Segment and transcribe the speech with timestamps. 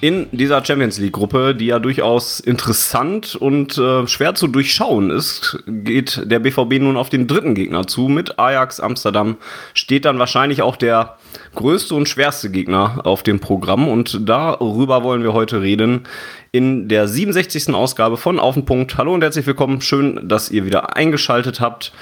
[0.00, 5.58] In dieser Champions League Gruppe, die ja durchaus interessant und äh, schwer zu durchschauen ist,
[5.66, 8.08] geht der BVB nun auf den dritten Gegner zu.
[8.08, 9.36] Mit Ajax Amsterdam
[9.74, 11.18] steht dann wahrscheinlich auch der
[11.54, 16.04] größte und schwerste Gegner auf dem Programm und darüber wollen wir heute reden
[16.50, 17.74] in der 67.
[17.74, 18.96] Ausgabe von Auf den Punkt.
[18.96, 19.82] Hallo und herzlich willkommen.
[19.82, 21.92] Schön, dass ihr wieder eingeschaltet habt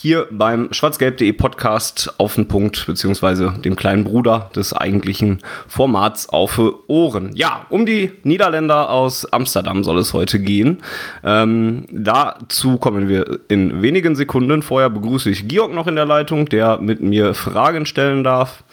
[0.00, 6.58] hier beim schwarzgelb.de Podcast auf den Punkt, beziehungsweise dem kleinen Bruder des eigentlichen Formats auf
[6.86, 7.36] Ohren.
[7.36, 10.78] Ja, um die Niederländer aus Amsterdam soll es heute gehen.
[11.22, 14.62] Ähm, dazu kommen wir in wenigen Sekunden.
[14.62, 18.64] Vorher begrüße ich Georg noch in der Leitung, der mit mir Fragen stellen darf.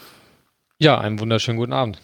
[0.79, 1.99] Ja, einen wunderschönen guten Abend.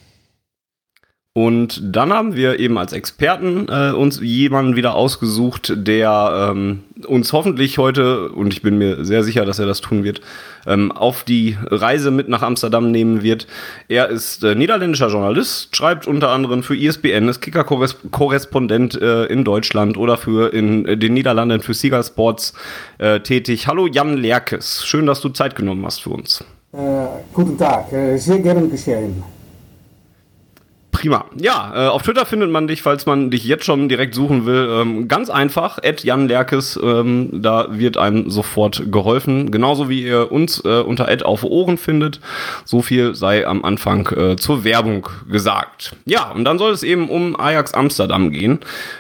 [1.36, 7.34] Und dann haben wir eben als Experten äh, uns jemanden wieder ausgesucht, der ähm, uns
[7.34, 10.22] hoffentlich heute, und ich bin mir sehr sicher, dass er das tun wird,
[10.68, 13.48] ähm, auf die Reise mit nach Amsterdam nehmen wird.
[13.88, 19.98] Er ist äh, niederländischer Journalist, schreibt unter anderem für ISBN, ist Kicker-Korrespondent äh, in Deutschland
[19.98, 22.54] oder für in äh, den Niederlanden für Sieger Sports
[23.00, 23.66] äh, tätig.
[23.66, 26.46] Hallo Jan Lerkes, schön, dass du Zeit genommen hast für uns.
[26.74, 26.78] Äh,
[27.34, 29.24] guten Tag, sehr gern geschehen.
[31.04, 31.26] Prima.
[31.38, 34.70] Ja, äh, auf Twitter findet man dich, falls man dich jetzt schon direkt suchen will.
[34.72, 39.52] Ähm, ganz einfach, Jan Lerkes, ähm, da wird einem sofort geholfen.
[39.52, 42.22] Genauso wie ihr uns äh, unter Ad auf Ohren findet.
[42.64, 45.94] So viel sei am Anfang äh, zur Werbung gesagt.
[46.06, 48.60] Ja, und dann soll es eben um Ajax Amsterdam gehen,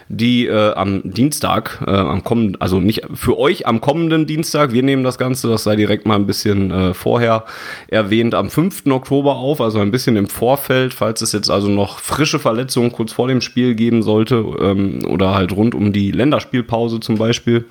[0.09, 4.83] die äh, am Dienstag, äh, am kommenden, also nicht für euch am kommenden Dienstag, wir
[4.83, 7.45] nehmen das Ganze, das sei direkt mal ein bisschen äh, vorher
[7.87, 8.87] erwähnt, am 5.
[8.87, 12.91] Oktober auf, also ein bisschen im Vorfeld, falls es jetzt also noch noch frische Verletzungen
[12.91, 17.65] kurz vor dem Spiel geben sollte ähm, oder halt rund um die Länderspielpause zum Beispiel,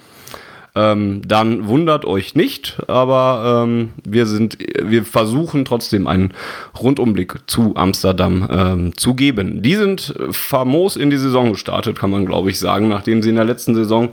[0.75, 6.33] ähm, dann wundert euch nicht, aber ähm, wir sind, wir versuchen trotzdem einen
[6.81, 9.61] Rundumblick zu Amsterdam ähm, zu geben.
[9.61, 13.37] Die sind famos in die Saison gestartet, kann man glaube ich sagen, nachdem sie in
[13.37, 14.11] der letzten Saison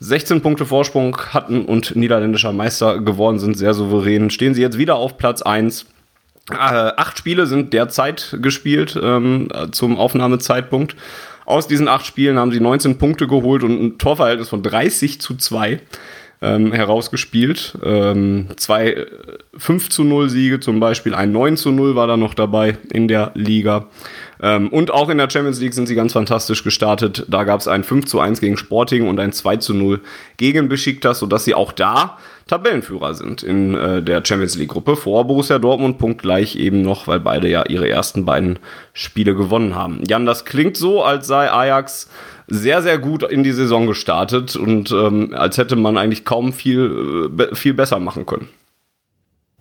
[0.00, 4.96] 16 Punkte Vorsprung hatten und niederländischer Meister geworden sind, sehr souverän, stehen sie jetzt wieder
[4.96, 5.86] auf Platz 1
[6.50, 10.96] äh, acht Spiele sind derzeit gespielt ähm, zum Aufnahmezeitpunkt.
[11.44, 15.36] Aus diesen acht Spielen haben sie 19 Punkte geholt und ein Torverhältnis von 30 zu
[15.36, 15.80] 2
[16.42, 17.78] ähm, herausgespielt.
[17.82, 19.06] Ähm, zwei
[19.56, 22.76] 5 äh, zu 0 Siege zum Beispiel, ein 9 zu 0 war da noch dabei
[22.92, 23.86] in der Liga.
[24.40, 27.24] Ähm, und auch in der Champions League sind sie ganz fantastisch gestartet.
[27.28, 30.00] Da gab es ein 5 zu 1 gegen Sporting und ein 2 zu 0
[30.36, 35.26] gegen Besiktas, sodass sie auch da Tabellenführer sind in äh, der Champions League Gruppe vor
[35.26, 38.58] Borussia Dortmund punktgleich eben noch, weil beide ja ihre ersten beiden
[38.92, 40.02] Spiele gewonnen haben.
[40.06, 42.08] Jan, das klingt so, als sei Ajax
[42.48, 47.30] sehr, sehr gut in die Saison gestartet und ähm, als hätte man eigentlich kaum viel,
[47.38, 48.48] äh, viel besser machen können.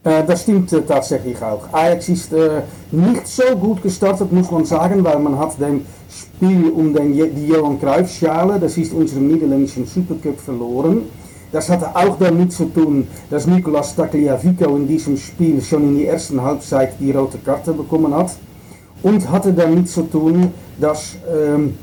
[0.04, 1.72] Äh, das stimmt tatsächlich auch.
[1.72, 6.70] Ajax ist äh, nicht so gut gestartet, muss man sagen, weil man hat dem Spiel
[6.70, 11.04] um den, die Johan Cruyff Schale, das ist unsere niederländischen Supercup, verloren.
[11.52, 16.14] Das hatte auch damit zu tun, dass Nicolas Tagliafico in diesem Spiel schon in der
[16.14, 18.32] ersten Halbzeit die rote Karte bekommen hat.
[19.04, 21.74] Und hatte damit zu tun, dass ähm,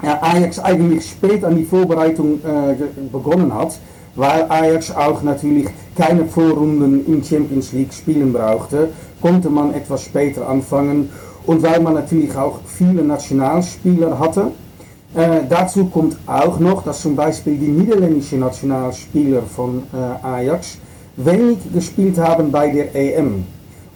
[0.00, 2.74] Ajax eigentlich spät an die Vorbereitung äh,
[3.10, 3.78] begonnen hat,
[4.14, 5.66] weil Ajax auch natürlich
[5.96, 11.10] keine Vorrunden in Champions League spielen brauchte, konnte man etwas später anfangen.
[11.46, 14.52] Und weil man natürlich auch viele Nationalspieler hatte,
[15.14, 20.78] äh, dazu kommt auch noch, dass zum Beispiel die niederländischen Nationalspieler von äh, Ajax
[21.16, 23.44] wenig gespielt haben bei der EM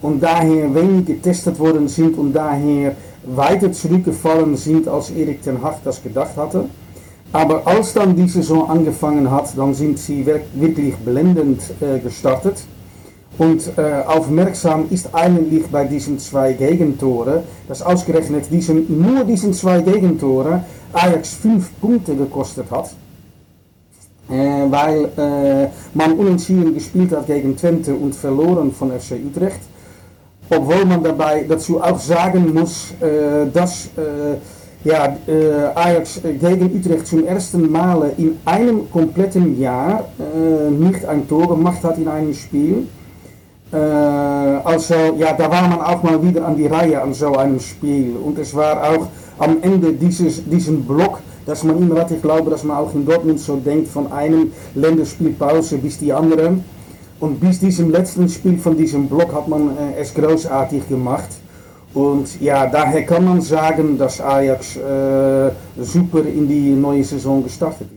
[0.02, 5.82] und daher wenig getestet worden sind und daher weiter zurückgefallen sind, als Erik ten Hag
[5.84, 6.66] das gedacht hatte.
[7.32, 12.58] Aber als dann die Saison angefangen hat, dann sind sie wirklich blendend äh, gestartet.
[13.38, 19.80] Und äh, aufmerksam ist eigentlich bei diesen zwei Gegentoren, dass ausgerechnet diesen, nur diesen zwei
[19.80, 22.90] Gegentoren Ajax fünf Punkte gekostet hat.
[24.30, 29.60] Äh, weil äh, man unentschieden gespielt hat gegen Twente und verloren von FC Utrecht.
[30.48, 34.36] Obwohl man dabei dazu auch sagen muss, äh, dass äh,
[34.84, 35.16] ja,
[35.74, 40.04] Ajax gegen Utrecht zum ersten Mal in einem kompletten Jahr
[40.70, 42.86] nicht ein Tor gemacht hat in einem Spiel.
[43.72, 48.14] Also, ja, da war man auch mal wieder an die Reihe an so einem Spiel.
[48.22, 49.08] Und es war auch
[49.38, 53.04] am Ende dieses, diesen Block, dass man immer hat, ich glaube, dass man auch in
[53.04, 56.58] Dortmund so denkt, von einem Länderspielpause bis die andere.
[57.20, 61.28] Und bis diesem letzten Spiel von diesem Block hat man äh, es großartig gemacht.
[61.94, 67.93] Und ja, daher kann man sagen, dass Ajax äh, super in die neue Saison gestartet.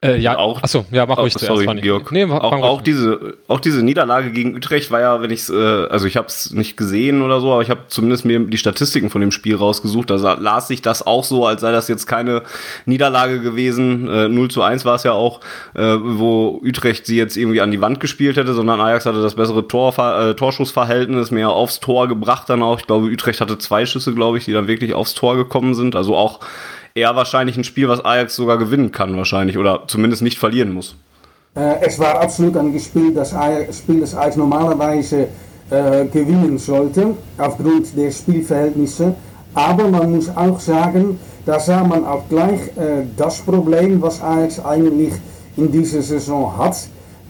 [0.00, 0.62] Äh, ja, auch.
[0.62, 2.12] Achso, ja, mach ruhig sorry, zuerst, Georg.
[2.12, 5.56] Nee, auch, auch diese, auch diese Niederlage gegen Utrecht war ja, wenn ich es, äh,
[5.56, 9.10] also ich habe es nicht gesehen oder so, aber ich habe zumindest mir die Statistiken
[9.10, 10.10] von dem Spiel rausgesucht.
[10.10, 12.44] Da las sich das auch so, als sei das jetzt keine
[12.86, 14.08] Niederlage gewesen.
[14.08, 15.40] Äh, 0 zu 1 war es ja auch,
[15.74, 19.34] äh, wo Utrecht sie jetzt irgendwie an die Wand gespielt hätte, sondern Ajax hatte das
[19.34, 22.78] bessere Tor, äh, Torschussverhältnis, mehr aufs Tor gebracht dann auch.
[22.78, 25.96] Ich glaube, Utrecht hatte zwei Schüsse, glaube ich, die dann wirklich aufs Tor gekommen sind.
[25.96, 26.38] Also auch
[26.94, 30.96] eher wahrscheinlich ein Spiel, was Ajax sogar gewinnen kann wahrscheinlich oder zumindest nicht verlieren muss.
[31.54, 35.28] Äh, es war absolut ein Spiel, das Ajax, Spiel, das Ajax normalerweise
[35.70, 39.14] äh, gewinnen sollte, aufgrund der Spielverhältnisse.
[39.54, 44.60] Aber man muss auch sagen, da sah man auch gleich äh, das Problem, was Ajax
[44.60, 45.14] eigentlich
[45.56, 46.76] in dieser Saison hat,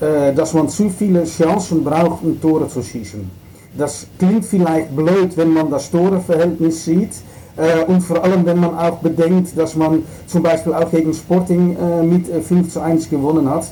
[0.01, 3.31] äh, dass man zu viele Chancen braucht, um Tore zu schießen.
[3.77, 7.13] Das klingt vielleicht blöd, wenn man das Toreverhältnis sieht,
[7.87, 12.03] und vor allem, wenn man auch bedenkt, dass man zum Beispiel auch gegen Sporting äh,
[12.03, 13.67] mit 5 äh, zu 1 gewonnen hat.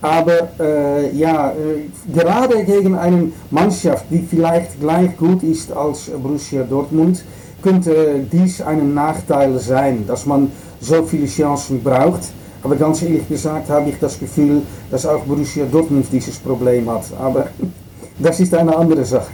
[0.00, 6.62] Aber äh, ja, äh, gerade gegen eine Mannschaft, die vielleicht gleich gut ist als Borussia
[6.62, 7.24] Dortmund,
[7.62, 12.28] könnte dies ein Nachteil sein, dass man so viele Chancen braucht.
[12.62, 17.04] Aber ganz ehrlich gesagt habe ich das Gefühl, dass auch Borussia Dortmund dieses Problem hat.
[17.20, 17.48] Aber
[18.18, 19.30] das ist eine andere Sache.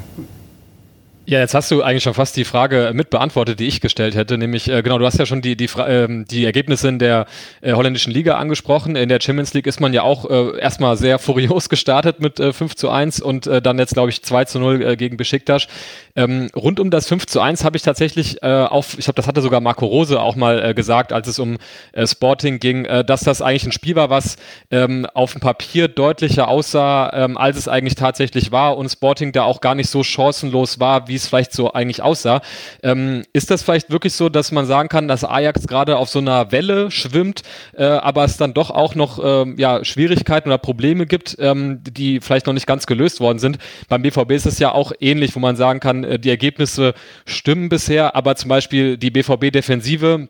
[1.26, 4.36] Ja, jetzt hast du eigentlich schon fast die Frage mit beantwortet, die ich gestellt hätte,
[4.36, 7.24] nämlich äh, genau, du hast ja schon die die, äh, die Ergebnisse in der
[7.62, 8.94] äh, holländischen Liga angesprochen.
[8.94, 12.52] In der Champions League ist man ja auch äh, erstmal sehr furios gestartet mit äh,
[12.52, 15.66] 5 zu 1 und äh, dann jetzt glaube ich 2 zu 0 äh, gegen Besiktas.
[16.14, 19.26] Ähm, rund um das 5 zu 1 habe ich tatsächlich äh, auf, ich glaube, das
[19.26, 21.56] hatte sogar Marco Rose auch mal äh, gesagt, als es um
[21.92, 24.36] äh, Sporting ging, äh, dass das eigentlich ein Spiel war, was
[24.70, 29.44] ähm, auf dem Papier deutlicher aussah, ähm, als es eigentlich tatsächlich war und Sporting da
[29.44, 32.40] auch gar nicht so chancenlos war, wie es vielleicht so eigentlich aussah.
[32.82, 36.19] Ähm, ist das vielleicht wirklich so, dass man sagen kann, dass Ajax gerade auf so
[36.19, 37.43] einer Welle schwimmt,
[37.76, 42.20] äh, aber es dann doch auch noch äh, ja, Schwierigkeiten oder Probleme gibt, ähm, die
[42.20, 43.58] vielleicht noch nicht ganz gelöst worden sind?
[43.88, 46.94] Beim BVB ist es ja auch ähnlich, wo man sagen kann, äh, die Ergebnisse
[47.26, 50.28] stimmen bisher, aber zum Beispiel die BVB-Defensive,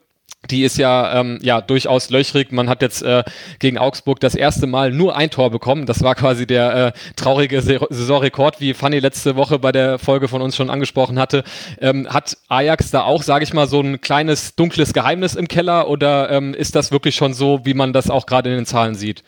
[0.51, 2.53] die ist ja, ähm, ja durchaus löchrig.
[2.53, 3.25] Man hat jetzt äh,
[3.59, 5.87] gegen Augsburg das erste Mal nur ein Tor bekommen.
[5.87, 10.43] Das war quasi der äh, traurige Saisonrekord, wie Fanny letzte Woche bei der Folge von
[10.43, 11.45] uns schon angesprochen hatte.
[11.81, 15.89] Ähm, hat Ajax da auch, sage ich mal, so ein kleines dunkles Geheimnis im Keller
[15.89, 18.95] oder ähm, ist das wirklich schon so, wie man das auch gerade in den Zahlen
[18.95, 19.25] sieht?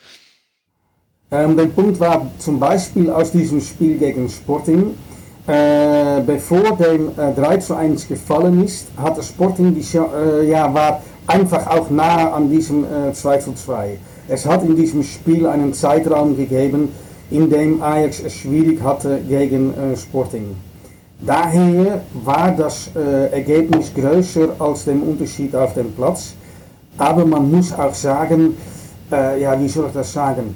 [1.29, 4.97] Ähm, der Punkt war zum Beispiel aus diesem Spiel gegen Sporting,
[5.47, 11.01] äh, bevor dem äh, 3 zu 1 gefallen ist, hat Sporting die, äh, ja, war
[11.25, 13.97] einfach auch nah an diesem äh, 2 zu 2.
[14.27, 16.89] Es hat in diesem Spiel einen Zeitraum gegeben,
[17.31, 20.55] in dem Ajax es schwierig hatte gegen Sporting.
[21.19, 26.35] Daher war das äh, Ergebnis größer als der Unterschied auf dem Platz.
[26.97, 28.55] Aber man muss auch sagen,
[29.11, 30.55] äh, ja, wie soll ich das sagen?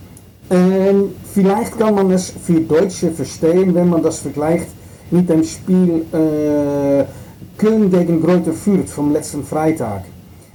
[0.49, 4.67] Ähm, vielleicht kann man es für Deutsche verstehen, wenn man das vergleicht
[5.11, 7.03] mit dem Spiel äh,
[7.57, 10.06] Köln gegen Greuther Fürth vom letzten Freitag.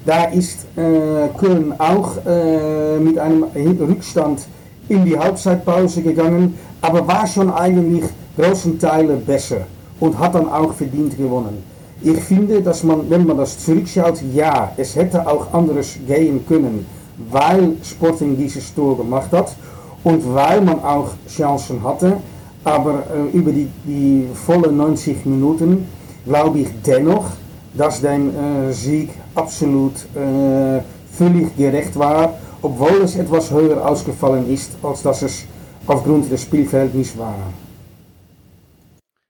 [0.04, 4.46] Da ist äh, Köln auch äh, mit einem Rückstand
[4.88, 8.04] in die Halbzeitpause gegangen, aber war schon eigentlich
[8.36, 9.66] großen Teile besser
[10.00, 11.62] und hat dann auch verdient gewonnen.
[12.02, 16.86] Ich finde, dass man, wenn man das zurückschaut, ja, es hätte auch anders gehen können,
[17.30, 19.56] weil Sporting dieses Tor gemacht hat
[20.04, 22.18] und weil man auch Chancen hatte.
[22.66, 25.86] Aber äh, über die, die volle 90 Minuten
[26.24, 27.26] glaube ich dennoch,
[27.74, 30.80] dass der äh, Sieg absolut äh,
[31.12, 35.44] völlig gerecht war, obwohl es etwas höher ausgefallen ist, als dass es
[35.86, 37.36] aufgrund des Spielfelds war.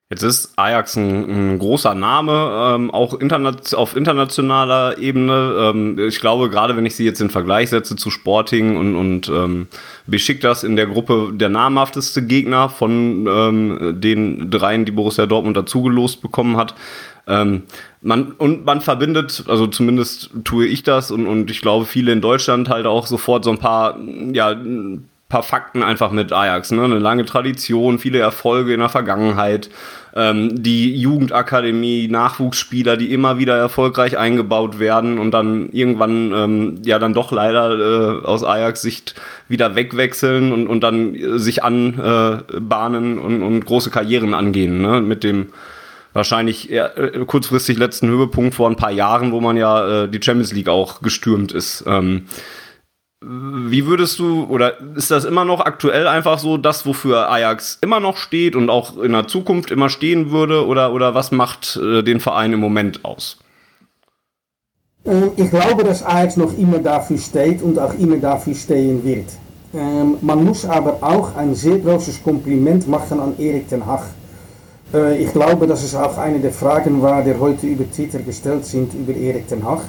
[0.08, 5.72] Jetzt ist Ajax ein, ein großer Name, ähm, auch internet, auf internationaler Ebene.
[5.74, 9.28] Ähm, ich glaube, gerade wenn ich sie jetzt in Vergleich setze zu Sporting und, und
[9.28, 9.66] ähm,
[10.06, 16.22] Besiktas in der Gruppe der namhafteste Gegner von ähm, den dreien, die Borussia Dortmund dazugelost
[16.22, 16.76] bekommen hat.
[17.26, 17.64] Ähm,
[18.00, 22.20] man, und man verbindet, also zumindest tue ich das und, und ich glaube viele in
[22.20, 23.98] Deutschland halt auch sofort so ein paar,
[24.32, 24.54] ja,
[25.36, 26.70] paar Fakten einfach mit Ajax.
[26.70, 26.82] Ne?
[26.82, 29.68] Eine lange Tradition, viele Erfolge in der Vergangenheit.
[30.14, 36.98] Ähm, die Jugendakademie, Nachwuchsspieler, die immer wieder erfolgreich eingebaut werden und dann irgendwann ähm, ja
[36.98, 39.14] dann doch leider äh, aus Ajax-Sicht
[39.46, 44.80] wieder wegwechseln und, und dann äh, sich anbahnen äh, und, und große Karrieren angehen.
[44.80, 45.02] Ne?
[45.02, 45.48] Mit dem
[46.14, 50.22] wahrscheinlich eher, äh, kurzfristig letzten Höhepunkt vor ein paar Jahren, wo man ja äh, die
[50.22, 51.84] Champions League auch gestürmt ist.
[51.86, 52.22] Ähm,
[53.28, 57.98] wie würdest du, oder ist das immer noch aktuell einfach so das, wofür Ajax immer
[57.98, 60.66] noch steht und auch in der Zukunft immer stehen würde?
[60.66, 63.38] Oder, oder was macht äh, den Verein im Moment aus?
[65.04, 69.26] Ähm, ich glaube, dass Ajax noch immer dafür steht und auch immer dafür stehen wird.
[69.74, 74.04] Ähm, man muss aber auch ein sehr großes Kompliment machen an Erik ten Hag.
[74.94, 78.64] Äh, ich glaube, dass es auch eine der Fragen war, die heute über Twitter gestellt
[78.64, 79.80] sind, über Erik ten Hag.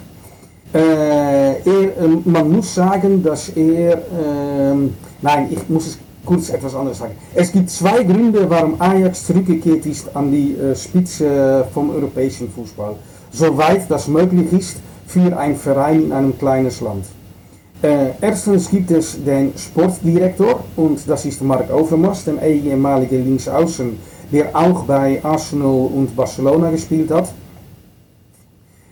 [0.73, 6.97] Er, ähm, man muss sagen, dass er, ähm, nein, ich muss es kurz etwas anderes
[6.99, 7.13] sagen.
[7.33, 12.95] Es gibt zwei Gründe, warum Ajax zurückgekehrt ist an die äh, Spitze vom europäischen Fußball.
[13.31, 17.05] Soweit das möglich ist für einen Verein in einem kleinen Land.
[17.81, 23.97] Äh, erstens gibt es den Sportdirektor und das ist Mark Overmars, der ehemalige Linksaußen,
[24.31, 27.29] der auch bei Arsenal und Barcelona gespielt hat.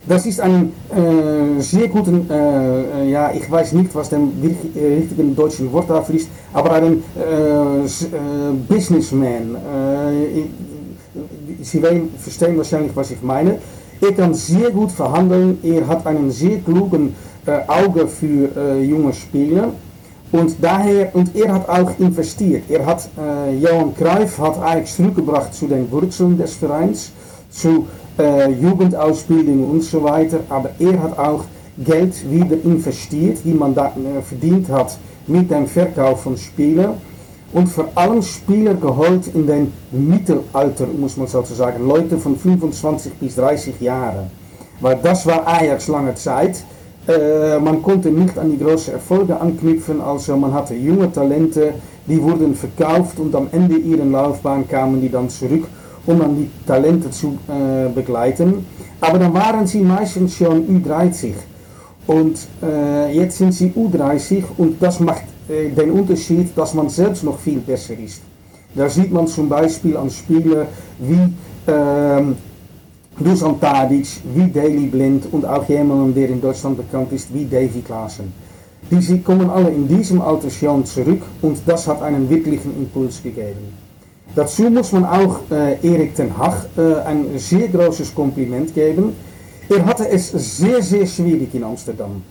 [0.08, 5.72] Das ist ein äh, sehr guten, äh, ja, ich weiß nicht, was der richtige deutsche
[5.72, 9.56] Wort dafür ist, aber ein äh, Businessman.
[11.60, 11.82] Sie
[12.18, 13.58] verstehen wahrscheinlich, was ich meine.
[14.00, 17.16] Er kann sehr gut verhandeln, er hat einen sehr klugen
[17.66, 19.72] Auge für junge Spieler.
[20.32, 22.64] Und daher, und er hat auch investiert.
[22.68, 23.08] Er hat,
[23.58, 27.10] Johan Cruyff hat eigentlich zurückgebracht zu den Wurzeln des Vereins,
[27.50, 27.86] zu
[28.18, 31.44] äh, Jugendausbildung und so weiter, aber er hat auch
[31.78, 34.96] Geld wieder investiert, die man da äh, verdient hat
[35.26, 36.94] mit dem Verkauf von Spielern
[37.52, 43.36] und vor allem Spieler geholt in den Mittelalter, muss man sozusagen, Leute von 25 bis
[43.36, 44.30] 30 Jahren.
[44.80, 46.62] Weil das war Ajax lange Zeit.
[47.08, 51.74] Äh, man konnte nicht an die großen Erfolge anknüpfen, also man hatte junge Talente,
[52.06, 55.66] die wurden verkauft und am Ende ihrer Laufbahn kamen die dann zurück
[56.06, 58.66] um dann die Talente zu äh, begleiten.
[59.00, 61.32] Aber dann waren sie meistens schon U30.
[62.06, 67.38] Und äh, jetzt sind sie U30 und das macht den Unterschied, dass man selbst noch
[67.38, 68.20] viel besser ist.
[68.74, 70.66] Da sieht man zum Beispiel an Spielern
[70.98, 71.32] wie
[71.66, 72.36] ähm,
[73.18, 77.80] Dusan Tadic, wie Daley Blind und auch jemand, der in Deutschland bekannt ist, wie Davy
[77.80, 78.32] Klaassen.
[78.90, 83.85] Die kommen alle in diesem Alter schon zurück und das hat einen wirklichen Impuls gegeben.
[84.36, 89.16] Dazu muss man auch äh, Erik ten Hag äh, ein sehr großes Kompliment geben.
[89.66, 92.22] Er hatte es sehr, sehr schwierig in Amsterdam.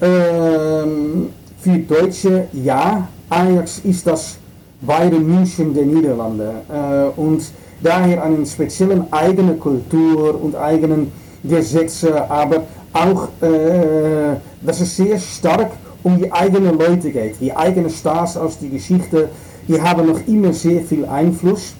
[0.00, 1.28] Ähm,
[1.60, 4.36] für Deutsche, ja, Ajax ist das
[4.80, 7.42] Bayern München der Niederlande äh, und
[7.82, 12.62] daher einen speziellen eigenen Kultur und eigenen Gesetze, aber
[12.94, 15.72] auch, äh, dass es sehr stark
[16.02, 19.28] um die eigenen Leute geht, die eigenen Stars aus der Geschichte
[19.68, 21.74] die haben noch immer sehr viel Einfluss.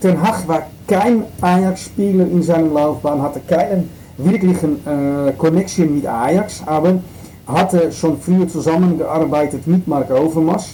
[0.00, 6.62] Ten Hag war kein Ajax-Spieler in seiner Laufbahn, hatte keinen wirklichen äh, Connection mit Ajax,
[6.66, 7.00] aber
[7.46, 10.70] hatte schon früher zusammengearbeitet mit Mark Overmars.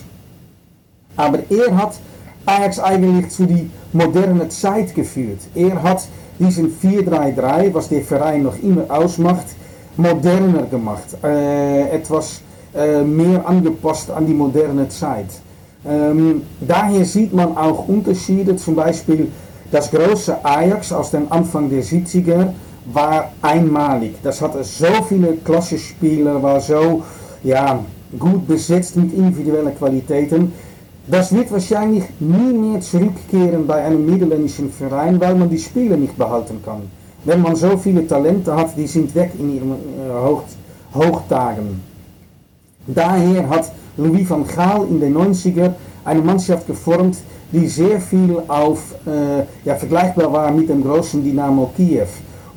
[1.17, 1.95] Aber er hat
[2.45, 5.41] Ajax eigentlich zu die moderne Zeit geführt.
[5.55, 6.07] Er hat
[6.39, 9.47] diesen 4-3-3, was der Verein noch immer ausmacht,
[9.97, 11.17] moderner gemacht.
[11.25, 12.43] Äh, etwas
[12.75, 15.29] äh, mehr angepasst an die moderne Zeit.
[15.89, 19.29] Ähm, daher sieht man auch Unterschiede, zum Beispiel
[19.71, 22.49] das große Ajax aus dem Anfang der 70er
[22.93, 24.15] war einmalig.
[24.23, 27.03] Das hatte so viele Klassenspieler, war so
[27.43, 27.81] ja,
[28.19, 30.53] gut besetzt mit individuellen Qualitäten.
[31.09, 36.17] Das wird wahrscheinlich nie mehr zurückkehren bei einem niederländischen Verein, weil man die Spieler nicht
[36.17, 36.83] behalten kann.
[37.25, 41.81] Wenn man so viele Talente hat, die sind weg in ihren äh, Hochtagen.
[42.87, 45.75] Daher hat Louis van Gaal in den 90er
[46.05, 47.19] eine Mannschaft geformt,
[47.53, 52.07] die sehr viel auf, äh, ja, vergleichbar war mit dem großen Dynamo Kiew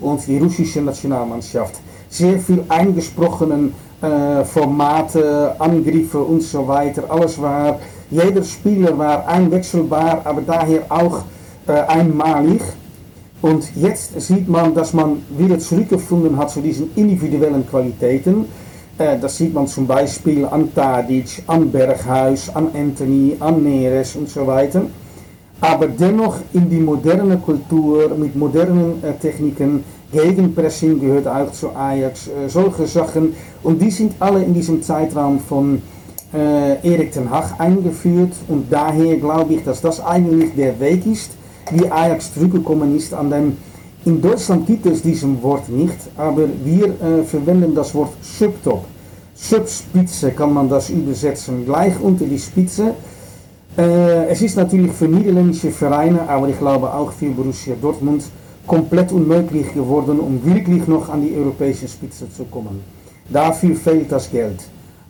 [0.02, 1.76] und die russische Nationalmannschaft.
[2.10, 7.04] Sehr viel eingesprochenen äh, Formate, Angriffe und so weiter.
[7.10, 11.24] Alles war, jeder Spieler war einwechselbar, aber daher auch
[11.68, 12.62] äh, einmalig.
[13.42, 18.46] Und jetzt sieht man, dass man wieder zurückgefunden hat zu diesen individuellen Qualitäten.
[19.00, 24.30] Äh, das sieht man zum Beispiel an Tadic, an Berghuis, an Anthony, an Neres und
[24.30, 24.84] so weiter.
[25.62, 32.32] Aber dennoch in die moderne Kultur mit modernen äh, Techniken, Gegenpressing gehört auch zu Ajax,
[32.48, 33.36] solche Sachen.
[33.62, 35.84] Und die sind alle in diesem Zeitraum von
[36.34, 41.32] äh, Erik ten Hag eingeführt und daher glaube ich, dass das eigentlich der Weg ist,
[41.72, 43.58] wie Ajax zurückgekommen ist an dem,
[44.06, 48.86] in Deutschland gibt es diesen Wort nicht, aber wir äh, verwenden das Wort Subtop.
[49.36, 52.94] Subspitze kann man das übersetzen, gleich unter die Spitze.
[53.78, 58.24] Äh, es ist natürlich für niederländische Vereine, aber ich glaube auch für Borussia Dortmund,
[58.66, 62.82] komplett unmöglich geworden, um wirklich noch an die europäische Spitze zu kommen.
[63.30, 64.60] Dafür fehlt das Geld.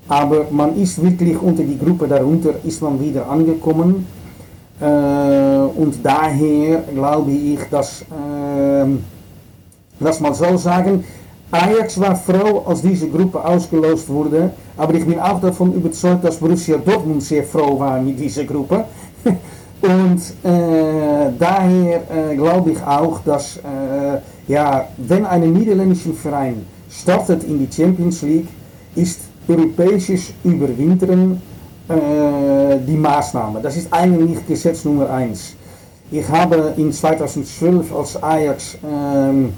[0.08, 4.08] Aber man ist wirklich unter die Gruppe darunter, ist man wieder angekommen.
[4.80, 8.06] Und daher glaube ich, dass,
[10.00, 11.04] lass mal so sagen,
[11.52, 14.52] Ajax war froh, als diese Gruppe ausgelost wurde.
[14.78, 18.86] Aber ich bin auch davon überzeugt, dass Borussia Dortmund sehr froh war mit dieser Gruppe.
[19.82, 27.44] Und äh, daher äh, glaube ich auch, dass äh, ja, wenn ein niederländischer Verein startet
[27.46, 28.48] in die Champions League,
[28.96, 31.49] ist europäisches Überwintern äh,
[31.90, 33.62] die Maßnahme.
[33.62, 35.56] Das ist eigentlich Gesetz Nummer 1.
[36.12, 39.54] Ich habe in 2012 als Ajax ähm,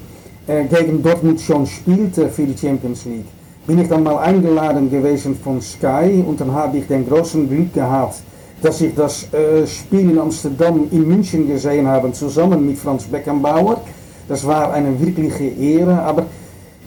[0.48, 3.26] äh, gegen Dortmund schon spielte für die Champions League,
[3.66, 7.74] bin ich dann mal eingeladen gewesen von Sky und dann habe ich den großen Glück
[7.74, 8.16] gehabt,
[8.62, 13.82] dass ich das äh, Spiel in Amsterdam in München gesehen habe, zusammen mit Franz Beckenbauer.
[14.28, 16.26] Das war eine wirkliche Ehre, aber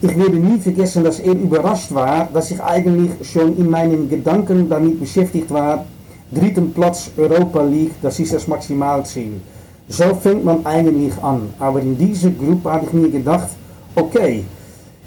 [0.05, 4.69] ich werde nie vergessen, dass er überrascht war, dass ich eigentlich schon in meinen Gedanken
[4.69, 5.87] damit beschäftigt war,
[6.31, 9.41] dritten Platz Europa League, das ist das Maximalziel.
[9.89, 11.55] So fängt man eigentlich an.
[11.59, 13.49] Aber in dieser Gruppe habe ich mir gedacht,
[13.95, 14.45] okay,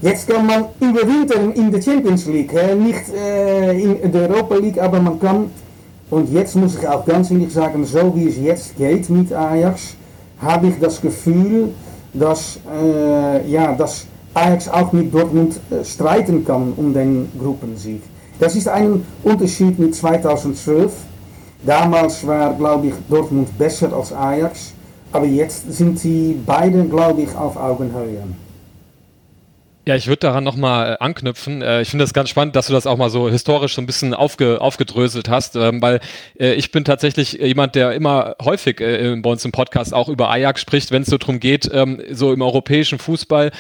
[0.02, 2.54] jetzt kann man überwintern in der Champions League.
[2.54, 2.74] Hè?
[2.76, 5.52] Nicht äh, in der Europa League, aber man kann,
[6.10, 9.96] und jetzt muss ich auch ganz ehrlich sagen, so wie es jetzt geht mit Ajax,
[10.42, 11.70] habe ich das Gefühl,
[12.14, 18.04] dass, äh, ja, dass Ajax auch mit Dortmund äh, streiten kann um den Gruppensieg.
[18.40, 20.94] Das ist ein Unterschied mit 2012.
[21.66, 24.74] Damals war, glaube ich, Dortmund besser als Ajax,
[25.12, 28.24] aber jetzt sind sie beide, glaube ich, auf Augenhöhe.
[29.88, 31.62] Ja, ich würde daran nochmal äh, anknüpfen.
[31.62, 33.86] Äh, ich finde das ganz spannend, dass du das auch mal so historisch so ein
[33.86, 36.02] bisschen aufge, aufgedröselt hast, ähm, weil
[36.38, 40.60] äh, ich bin tatsächlich jemand, der immer häufig bei uns im Podcast auch über Ajax
[40.60, 43.52] spricht, wenn es so darum geht, ähm, so im europäischen Fußball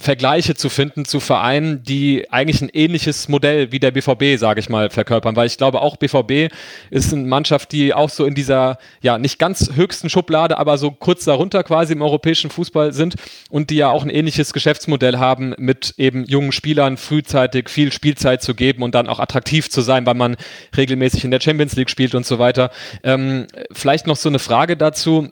[0.00, 4.68] Vergleiche zu finden zu Vereinen, die eigentlich ein ähnliches Modell wie der BVB, sage ich
[4.68, 6.52] mal, verkörpern, weil ich glaube auch BVB
[6.90, 10.90] ist eine Mannschaft, die auch so in dieser, ja, nicht ganz höchsten Schublade, aber so
[10.90, 13.14] kurz darunter quasi im europäischen Fußball sind
[13.50, 18.42] und die ja auch ein ähnliches Geschäftsmodell haben, mit eben jungen Spielern frühzeitig viel Spielzeit
[18.42, 20.36] zu geben und dann auch attraktiv zu sein, weil man
[20.76, 22.70] regelmäßig in der Champions League spielt und so weiter.
[23.04, 25.30] Ähm, vielleicht noch so eine Frage dazu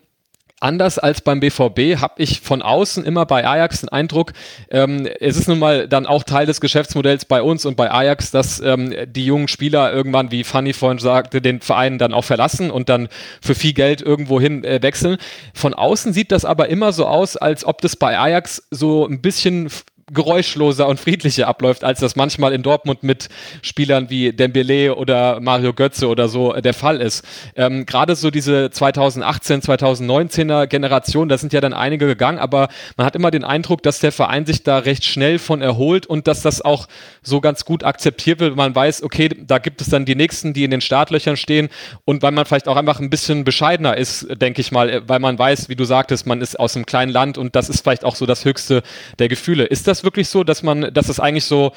[0.60, 4.32] anders als beim BVB habe ich von außen immer bei Ajax den Eindruck,
[4.70, 8.30] ähm, es ist nun mal dann auch Teil des Geschäftsmodells bei uns und bei Ajax,
[8.30, 12.70] dass ähm, die jungen Spieler irgendwann, wie Fanny vorhin sagte, den Verein dann auch verlassen
[12.70, 13.08] und dann
[13.40, 15.18] für viel Geld irgendwohin äh, wechseln.
[15.54, 19.20] Von außen sieht das aber immer so aus, als ob das bei Ajax so ein
[19.20, 19.68] bisschen
[20.12, 23.28] geräuschloser und friedlicher abläuft, als das manchmal in Dortmund mit
[23.62, 27.24] Spielern wie Dembele oder Mario Götze oder so äh, der Fall ist.
[27.56, 33.06] Ähm, Gerade so diese 2018, 2019er Generation, da sind ja dann einige gegangen, aber man
[33.06, 36.42] hat immer den Eindruck, dass der Verein sich da recht schnell von erholt und dass
[36.42, 36.88] das auch
[37.22, 38.56] so ganz gut akzeptiert wird.
[38.56, 41.68] Man weiß, okay, da gibt es dann die Nächsten, die in den Startlöchern stehen
[42.04, 45.38] und weil man vielleicht auch einfach ein bisschen bescheidener ist, denke ich mal, weil man
[45.38, 48.16] weiß, wie du sagtest, man ist aus einem kleinen Land und das ist vielleicht auch
[48.16, 48.82] so das höchste
[49.18, 49.64] der Gefühle.
[49.64, 51.72] Ist das das wirklich so, dass man, dass es eigentlich so,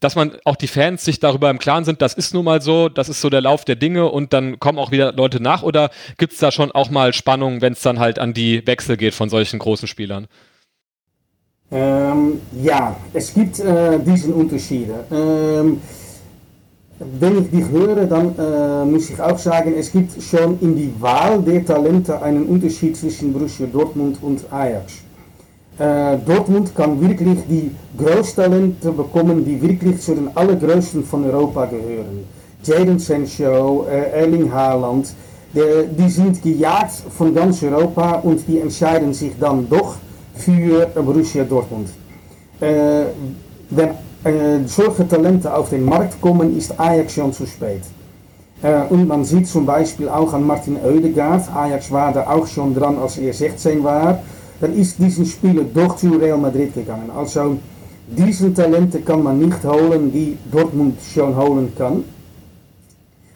[0.00, 2.88] dass man auch die Fans sich darüber im Klaren sind, das ist nun mal so,
[2.88, 5.90] das ist so der Lauf der Dinge und dann kommen auch wieder Leute nach oder
[6.18, 9.14] gibt es da schon auch mal Spannungen, wenn es dann halt an die Wechsel geht
[9.14, 10.26] von solchen großen Spielern?
[11.70, 15.04] Ähm, ja, es gibt äh, diesen Unterschiede.
[15.10, 15.80] Ähm,
[16.98, 20.92] wenn ich dich höre, dann äh, muss ich auch sagen, es gibt schon in die
[21.00, 25.01] Wahl der Talente einen Unterschied zwischen Borussia Dortmund und Ajax.
[25.78, 32.26] Äh, Dortmund kann wirklich die Großtalente bekommen, die wirklich zu den allergrößten von Europa gehören.
[32.62, 35.14] Jadon Sancho, äh, Erling Haaland,
[35.54, 39.96] der, die sind gejagt von ganz Europa und die entscheiden sich dann doch
[40.34, 41.88] für Borussia Dortmund.
[42.60, 43.04] Äh,
[43.70, 43.90] wenn
[44.24, 47.82] äh, solche Talente Markt kommen, ist Ajax schon zu spät.
[48.62, 52.74] Äh, und man sieht zum Beispiel auch an Martin Oedegaard, Ajax war da auch schon
[52.74, 54.20] dran, als er 16 war
[54.62, 57.10] dann ist diesen Spieler doch zu Real Madrid gegangen.
[57.10, 57.58] Also
[58.06, 62.04] diese Talente kann man nicht holen, die Dortmund schon holen kann.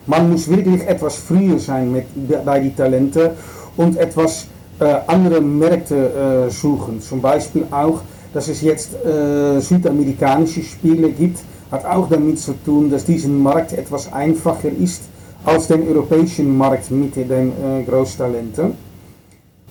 [0.05, 2.05] Man muss wirklich etwas früher sein mit,
[2.45, 3.31] bei die Talente
[3.75, 4.47] und etwas
[4.79, 7.01] äh, andere Märkte äh, suchen.
[7.01, 7.99] Zum Beispiel auch,
[8.33, 13.73] dass es jetzt äh, südamerikanische Spiele gibt, hat auch damit zu tun, dass diesen Markt
[13.73, 15.01] etwas einfacher ist
[15.43, 18.86] als den europäischen Markt mit den äh, Großtalenten.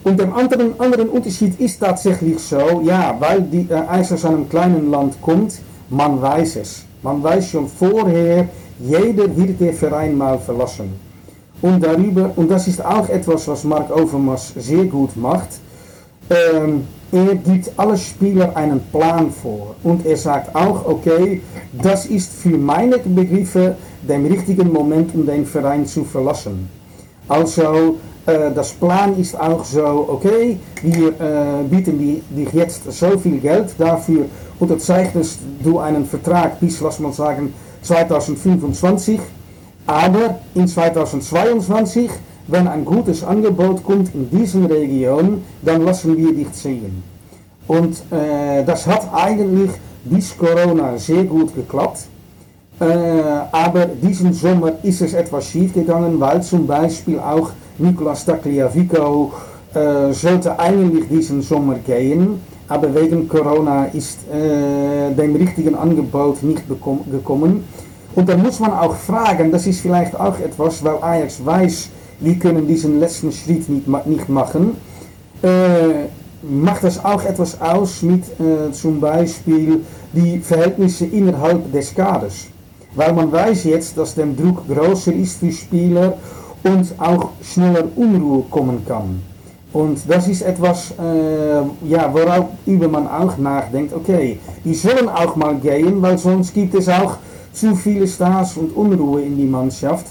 [0.07, 4.49] Und der anderen, anderen Unterschied ist tatsächlich so, ja, weil die äh, Eis aus einem
[4.49, 5.55] kleinen Land kommt,
[5.90, 6.85] man weiß es.
[7.03, 10.90] Man weiß schon vorher, jeder wird den Verein mal verlassen.
[11.61, 15.49] Und darüber, und das ist auch etwas, was Mark Overmars sehr gut macht,
[16.31, 21.42] ähm, er gibt alle Spieler einen Plan vor und er sagt auch, okay,
[21.83, 23.75] das ist für meine Begriffe
[24.09, 26.69] der richtige Moment, um den Verein zu verlassen.
[27.29, 33.38] Also, das Plan ist auch so, okay, wir äh, bieten die, dich jetzt so viel
[33.38, 34.26] Geld, dafür
[34.58, 39.20] unterzeichnest du einen Vertrag bis, was man sagen, 2025,
[39.86, 42.10] aber in 2022
[42.48, 47.02] wenn ein gutes Angebot kommt in diesen Region, dann lassen wir dich ziehen.
[47.66, 49.70] Und äh, das hat eigentlich
[50.04, 52.06] bis Corona sehr gut geklappt.
[52.78, 52.84] Äh,
[53.50, 59.32] aber diesen Sommer ist es etwas schief gegangen, weil zum Beispiel auch Nicolas Tagliafico
[59.74, 66.62] äh, sollte eigentlich diesen Sommer gehen, aber wegen Corona ist äh, dem richtigen Angebot nicht
[66.68, 67.64] gekommen.
[68.14, 72.34] Und da muss man auch fragen, das ist vielleicht auch etwas, weil Ajax weiß, wir
[72.36, 74.78] können diesen letzten Schritt nicht, nicht machen.
[75.42, 76.06] Äh,
[76.42, 79.82] macht das auch etwas aus mit äh, zum Beispiel
[80.14, 82.46] die Verhältnisse innerhalb des Kaders?
[82.94, 86.16] Weil man weiß jetzt, dass der Druck größer ist für Spieler
[86.62, 89.23] und auch schneller Unruhe kommen kann.
[89.73, 93.92] Und das ist etwas, äh, ja, worüber man auch nachdenkt.
[93.92, 97.16] Okay, die sollen auch mal gehen, weil sonst gibt es auch
[97.53, 100.07] zu viele Stars und Unruhe in die Mannschaft.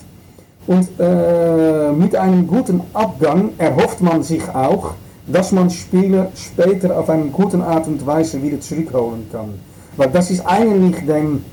[0.68, 4.94] Und äh, mit einem guten Abgang erhofft man sich auch,
[5.28, 9.54] dass man Spieler später auf eine gute Art und Weise wieder zurückholen kann.
[9.98, 11.44] Weil das ist eigentlich dem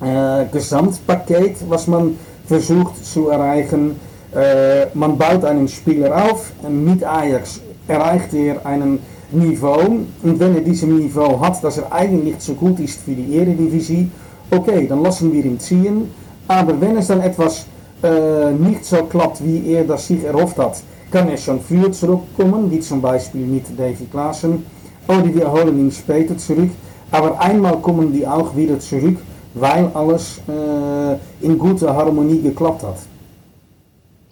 [0.00, 3.96] äh, Gesamtpaket, was man versucht zu erreichen.
[4.34, 8.98] Äh, man baut einen Spieler auf, mit Ajax erreicht er einen
[9.30, 9.80] Niveau
[10.22, 14.10] und wenn er dieses Niveau hat, dass er eigentlich zu gut ist für die Eredivisie,
[14.50, 16.10] okay, dann lassen wir ihn ziehen.
[16.46, 17.66] Aber wenn es dann etwas
[18.02, 22.70] äh, nicht so klappt, wie er das sich erhofft hat, kann er schon früher zurückkommen,
[22.70, 24.64] wie zum Beispiel mit David Klaassen,
[25.08, 26.70] oder wir holen ihn später zurück.
[27.10, 29.18] Aber einmal kommen die auch wieder zurück,
[29.54, 32.96] weil alles äh, in guter Harmonie geklappt hat.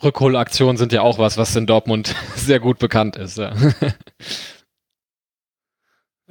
[0.03, 3.39] Rückholaktionen sind ja auch was, was in Dortmund sehr gut bekannt ist.
[3.39, 3.53] Ja.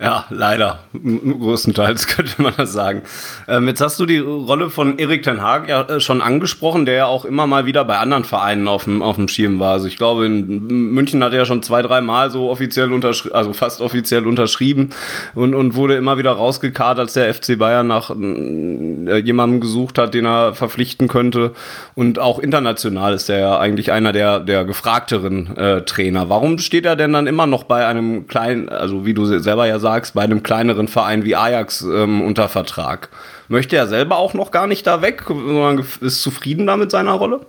[0.02, 0.80] Ja, leider.
[0.94, 3.04] Größtenteils könnte man das sagen.
[3.48, 6.96] Ähm, jetzt hast du die Rolle von Erik Ten Haag ja äh, schon angesprochen, der
[6.96, 9.74] ja auch immer mal wieder bei anderen Vereinen auf dem, auf dem Schirm war.
[9.74, 13.36] Also ich glaube, in München hat er ja schon zwei, drei Mal so offiziell unterschrieben,
[13.36, 14.90] also fast offiziell unterschrieben
[15.36, 20.16] und, und wurde immer wieder rausgekarrt, als der FC Bayern nach äh, jemandem gesucht hat,
[20.16, 21.52] den er verpflichten könnte.
[21.94, 26.28] Und auch international ist er ja eigentlich einer der, der gefragteren äh, Trainer.
[26.28, 29.78] Warum steht er denn dann immer noch bei einem kleinen, also wie du selber ja
[29.78, 33.10] sagst, sagst, bei einem kleineren Verein wie Ajax ähm, unter Vertrag.
[33.50, 37.14] Möchte er selber auch noch gar nicht da weg, sondern ist zufrieden da mit seiner
[37.14, 37.42] Rolle?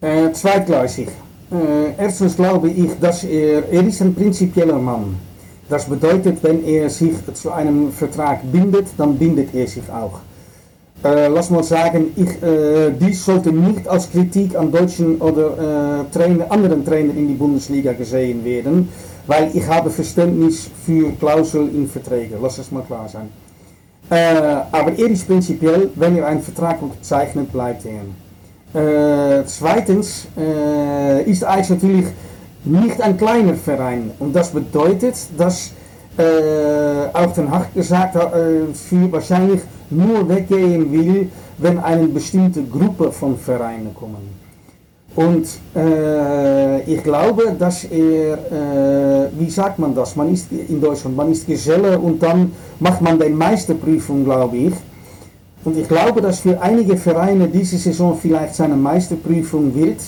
[0.00, 1.08] Äh, zweitgleisig.
[1.52, 5.16] Äh, erstens glaube ich, dass er, er ist ein prinzipieller Mann.
[5.68, 10.20] Das bedeutet, wenn er sich zu einem Vertrag bindet, dann bindet er sich auch.
[11.04, 15.46] Äh, lass mal sagen, ich, äh, dies sollte nicht als Kritik an deutschen oder
[16.10, 18.88] äh, Trainer, anderen Trainern in die Bundesliga gesehen werden
[19.26, 23.28] weil ich habe Verständnis für Klauseln in Verträgen, lass es mal klar sein.
[24.08, 24.14] Äh,
[24.70, 28.02] aber er ist prinzipiell, wenn er einen Vertrag unterzeichnet, bleibt er.
[28.74, 32.06] Äh, zweitens äh, ist Ajax natürlich
[32.64, 35.72] nicht ein kleiner Verein und das bedeutet, dass
[36.18, 36.22] äh,
[37.12, 39.60] auch Den Hag gesagt hat, für wahrscheinlich
[39.90, 44.45] nur weggehen will, wenn eine bestimmte Gruppe von Vereinen kommen.
[45.16, 51.16] Und äh, ich glaube, dass er, äh, wie sagt man das, man ist in Deutschland,
[51.16, 54.74] man ist Geselle und dann macht man die Meisterprüfung, glaube ich.
[55.64, 60.00] Und ich glaube, dass für einige Vereine diese Saison vielleicht seine Meisterprüfung wird,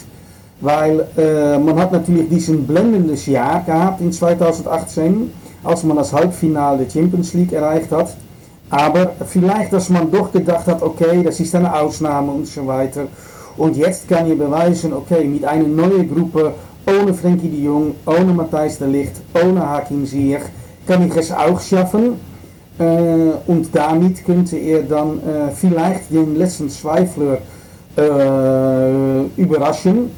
[0.60, 5.32] weil äh, man hat natürlich diesen blendendes Jahr gehabt in 2018,
[5.64, 8.14] als man das Halbfinale Champions League erreicht hat.
[8.68, 13.06] Aber vielleicht, dass man doch gedacht hat, okay, das ist eine Ausnahme und so weiter.
[13.58, 16.54] Und jetzt kann ihr beweisen, okay, mit einer neuen Gruppe,
[16.86, 20.42] ohne Frenkie de Jong, ohne Matthijs de Licht, ohne Hakim Ziyech,
[20.86, 22.20] kann ich es auch schaffen.
[22.78, 22.84] Äh,
[23.46, 27.38] und damit könnte er dann äh, vielleicht den letzten Zweifler
[27.96, 30.10] äh, überraschen.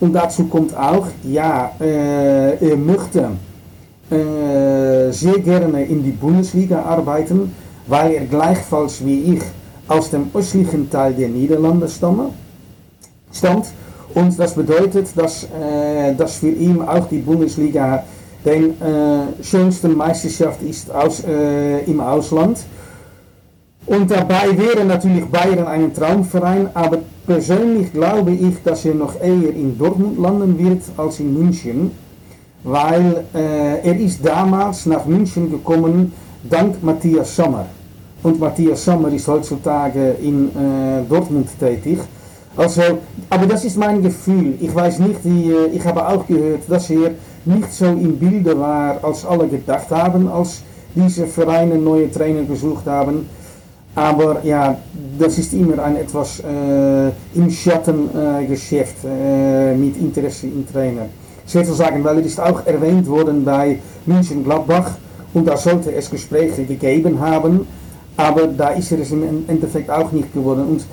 [0.00, 3.28] Und dazu kommt auch, ja, er möchte
[4.08, 7.52] sehr gerne in die Bundesliga arbeiten.
[7.88, 9.42] weil er gleichfalls wie ich
[9.88, 12.30] aus dem östlichen Teil der Niederlande stamme,
[13.32, 13.66] stammt.
[14.14, 18.04] Und das bedeutet, dass, äh, dass für ihn auch die Bundesliga
[18.44, 22.58] die äh, schönste Meisterschaft ist aus, äh, im Ausland.
[23.86, 29.54] Und dabei wäre natürlich Bayern ein Traumverein, aber persönlich glaube ich, dass er noch eher
[29.54, 31.90] in Dortmund landen wird als in München,
[32.64, 36.12] weil äh, er ist damals nach München gekommen
[36.48, 37.66] dank Matthias Sommer.
[38.22, 41.98] Und Matthias Sommer ist heutzutage in äh, Dortmund tätig.
[42.56, 42.82] Also,
[43.30, 44.54] aber das ist mein Gefühl.
[44.60, 47.12] Ich weiß nicht, die, äh, ich habe auch gehört, dass er
[47.44, 50.62] nicht so im Bilde war, als alle gedacht haben, als
[50.94, 53.28] diese Vereine neue Trainer gesucht haben.
[53.94, 54.76] Aber ja,
[55.18, 61.06] das ist immer ein etwas äh, im Schatten äh, äh, mit Interesse im Trainer.
[61.46, 64.92] Sozusagen, weil es ist auch erwähnt worden bei München Gladbach
[65.32, 67.66] und da sollte es Gespräche gegeben haben,
[68.18, 70.64] aber da ist es im Endeffekt auch nicht geworden.
[70.70, 70.84] Und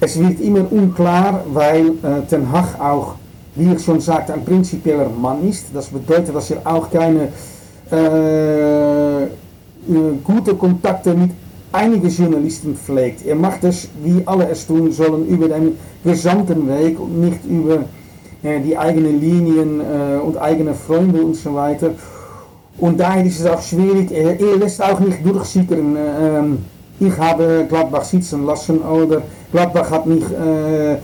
[0.00, 3.14] es wird immer unklar, weil äh, Ten Hag auch,
[3.54, 5.66] wie ich schon sagte, ein prinzipieller Mann ist.
[5.72, 7.28] Das bedeutet, dass er auch keine
[7.88, 9.28] äh,
[10.24, 11.30] gute Kontakte mit
[11.70, 13.24] einigen Journalisten pflegt.
[13.24, 17.84] Er macht es, wie alle es tun sollen, über den gesamten Weg und nicht über
[18.42, 19.80] äh, die eigenen Linien
[20.20, 21.92] und eigene Freunde und so weiter.
[22.78, 26.58] Und daher ist es auch schwierig, er, er lässt auch nicht durchsickern,
[26.98, 30.98] ich habe Gladbach sitzen lassen oder Gladbach hat mich äh, äh,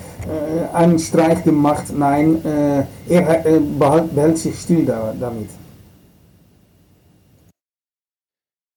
[0.72, 1.84] einen Streich gemacht.
[1.96, 5.48] Nein, äh, er äh, behält sich still da, damit.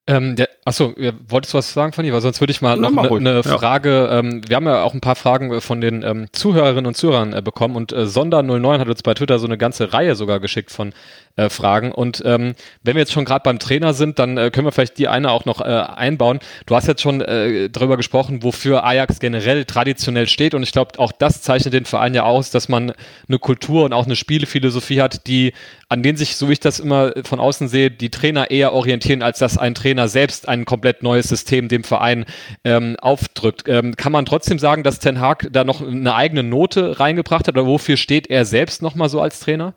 [0.08, 0.94] Ähm, der, achso,
[1.30, 2.12] wolltest du was sagen, Fanny?
[2.12, 4.20] Weil sonst würde ich mal noch eine ne Frage, ja.
[4.20, 7.34] ähm, wir haben ja auch ein paar Fragen äh, von den ähm, Zuhörerinnen und Zuhörern
[7.34, 10.72] äh, bekommen und äh, Sonder09 hat uns bei Twitter so eine ganze Reihe sogar geschickt
[10.72, 10.94] von
[11.36, 14.68] äh, Fragen und ähm, wenn wir jetzt schon gerade beim Trainer sind, dann äh, können
[14.68, 16.40] wir vielleicht die eine auch noch äh, einbauen.
[16.66, 21.00] Du hast jetzt schon äh, darüber gesprochen, wofür Ajax generell traditionell steht und ich glaube,
[21.00, 22.94] auch das zeichnet den Verein ja aus, dass man
[23.28, 25.54] eine Kultur und auch eine Spielephilosophie hat, die
[25.92, 29.22] an denen sich, so wie ich das immer von außen sehe, die Trainer eher orientieren,
[29.22, 32.26] als dass ein Trainer selbst ein komplett neues System dem Verein
[32.64, 33.64] ähm, aufdrückt.
[33.68, 37.56] Ähm, kann man trotzdem sagen, dass Ten Hag da noch eine eigene Note reingebracht hat
[37.56, 39.74] oder wofür steht er selbst nochmal so als Trainer?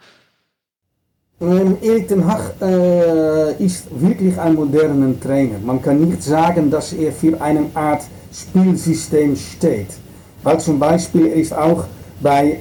[1.41, 5.59] Ähm, Erik Ten Hag äh, ist wirklich ein moderner Trainer.
[5.65, 9.89] Man kann nicht sagen, dass er für eine Art Spielsystem steht.
[10.45, 11.85] Weil zum Beispiel ist auch
[12.21, 12.59] bei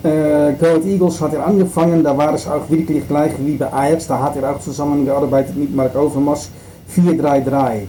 [0.59, 4.19] Gold Eagles hat er angefangen, da war es auch wirklich gleich wie bei Ajax, da
[4.19, 6.49] hat er auch zusammengearbeitet mit Mark Overmars,
[6.93, 7.83] 4-3-3.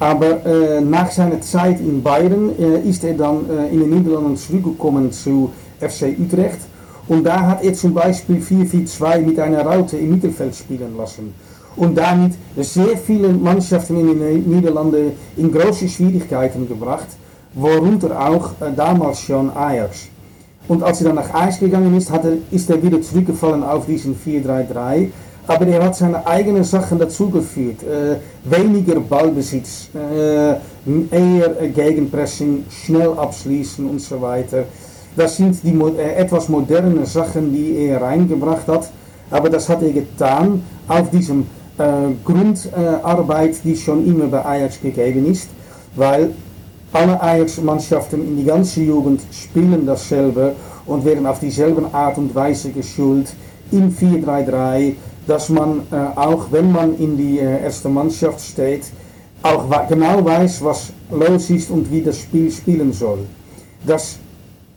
[0.00, 5.12] Aber nach seiner Zeit in Bayern äh, ist er dann äh, in den Niederlanden zurückgekommen
[5.12, 6.58] zu FC Utrecht.
[7.06, 11.34] Und da hat er zum Beispiel 4-4-2 mit einer Raute im Mittelfeld spielen lassen.
[11.76, 17.08] Und damit sehr viele Mannschaften in den Niederlanden in große Schwierigkeiten gebracht,
[17.54, 20.08] worunter auch damals schon Ajax.
[20.66, 24.16] Und als er dann nach Ajax gegangen ist, er, ist er wieder zurückgefallen auf diesen
[24.16, 25.10] 4-3-3.
[25.46, 27.82] Aber er hat seine eigenen Sachen dazugeführt.
[27.82, 30.54] Äh, weniger Ballbesitz, äh,
[31.10, 34.64] eher Gegenpressing, schnell abschließen und so weiter.
[35.16, 38.90] Das sind die äh, etwas moderne Sachen, die er reingebracht hat.
[39.30, 41.46] Aber das hat er getan auf diesem
[41.78, 45.48] äh, Grundarbeit, die schon immer bei Ajax gegeben ist.
[45.96, 46.30] Weil
[46.92, 50.54] alle Ajax-Mannschaften in die ganze Jugend spielen dasselbe
[50.86, 53.32] und werden auf dieselbe Art und Weise geschult
[53.70, 54.94] im 4-3-3,
[55.26, 58.84] dass man äh, auch wenn man in die äh, erste Mannschaft steht,
[59.42, 63.18] auch genau weiß, was los ist und wie das Spiel spielen soll.
[63.86, 64.18] Das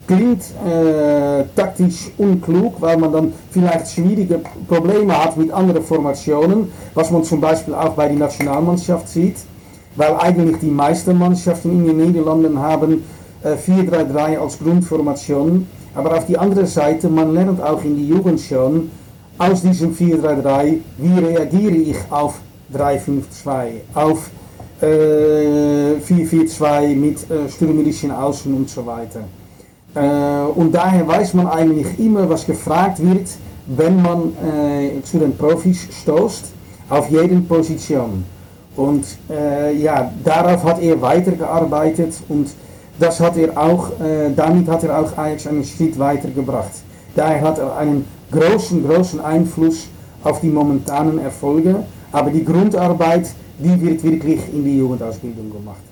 [0.08, 7.12] klingt äh, taktisch unklug, weil man dann vielleicht schwierige Probleme hat mit anderen Formationen, was
[7.12, 9.36] man zum Beispiel auch bei der Nationalmannschaft sieht
[9.98, 13.04] weil eigentlich die meisten Mannschaften in den Niederlanden haben
[13.44, 15.68] äh, 4-3-3 als Grundformation.
[15.96, 18.92] Aber auf die andere Seite, man lernt auch in die Jugend schon
[19.40, 22.40] aus diesem 4-3-3, wie reagiere ich auf
[22.74, 23.24] 3-5-2,
[23.96, 24.30] auf
[24.82, 29.22] äh, 4-4-2 mit äh, stürmerischen Außen und so weiter.
[30.56, 33.28] Und daher weiß man eigentlich immer, was gefragt wird,
[33.68, 36.46] wenn man äh, zu den Profis stoßt,
[36.90, 38.24] auf jeden Position.
[38.76, 42.50] Und äh, ja, darauf hat er weitergearbeitet und
[43.00, 43.92] das hat er auch,
[44.36, 46.72] damit hat er auch Ajax einen Schritt weitergebracht.
[47.16, 49.88] Daher hat er einen großen, großen Einfluss
[50.24, 53.30] auf die momentanen Erfolge, aber die Grundarbeit,
[53.60, 55.87] die wird wirklich in die Jugendausbildung gemacht.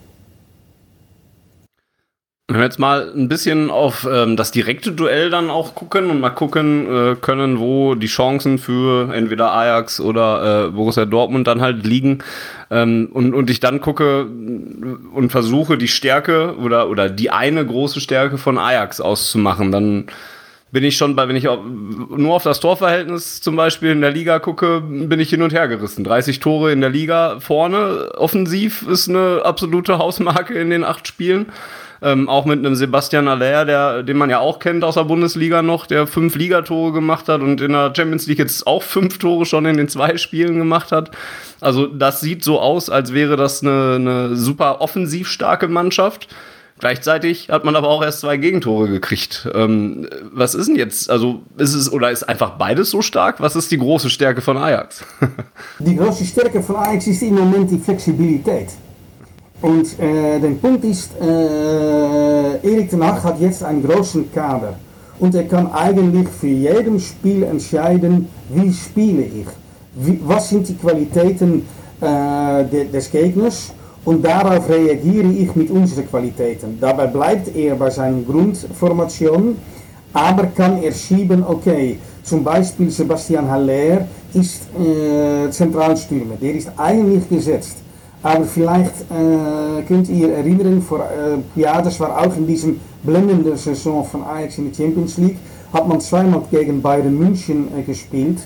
[2.56, 6.22] Wenn wir jetzt mal ein bisschen auf ähm, das direkte Duell dann auch gucken und
[6.22, 11.60] mal gucken äh, können, wo die Chancen für entweder Ajax oder äh, Borussia Dortmund dann
[11.60, 12.20] halt liegen
[12.72, 18.00] ähm, und, und ich dann gucke und versuche die Stärke oder, oder die eine große
[18.00, 20.06] Stärke von Ajax auszumachen, dann
[20.72, 24.40] bin ich schon bei, wenn ich nur auf das Torverhältnis zum Beispiel in der Liga
[24.40, 26.06] gucke, bin ich hin und her gerissen.
[26.06, 31.48] 30 Tore in der Liga vorne, offensiv ist eine absolute Hausmarke in den acht Spielen.
[32.02, 35.62] Ähm, auch mit einem Sebastian Aller, der, den man ja auch kennt aus der Bundesliga
[35.62, 39.46] noch, der fünf Ligatore gemacht hat und in der Champions League jetzt auch fünf Tore
[39.46, 41.12] schon in den zwei Spielen gemacht hat.
[41.62, 46.28] Also das sieht so aus, als wäre das eine, eine super offensiv starke Mannschaft.
[46.78, 49.48] Gleichzeitig hat man aber auch erst zwei Gegentore gekriegt.
[49.54, 51.10] Ähm, was ist denn jetzt?
[51.10, 53.40] Also ist es oder ist einfach beides so stark?
[53.40, 55.06] Was ist die große Stärke von Ajax?
[55.80, 58.68] die große Stärke von Ajax ist im Moment die Flexibilität.
[59.66, 64.76] Und äh, der Punkt ist, äh, Erik ten Hag hat jetzt einen großen Kader.
[65.20, 69.48] Und er kann eigentlich für jedem Spiel entscheiden, wie spiele ich.
[69.96, 71.66] Wie, was sind die Qualitäten
[72.00, 73.72] äh, de, des Gegners?
[74.06, 76.78] und darauf reagiere ich mit unseren Qualitäten.
[76.80, 79.58] Dabei bleibt er bei seinen Grundformationen,
[80.14, 87.28] aber kann er schieben, okay, zum Beispiel Sebastian Haller ist äh, Zentralstürmer, der ist eigentlich
[87.28, 87.78] gesetzt.
[88.26, 93.56] Aber vielleicht äh, könnt ihr erinnern, vor, äh, ja, das war auch in diesem blendenden
[93.56, 95.38] Saison von Ajax in der Champions League,
[95.72, 98.40] hat man zweimal gegen Bayern München äh, gespielt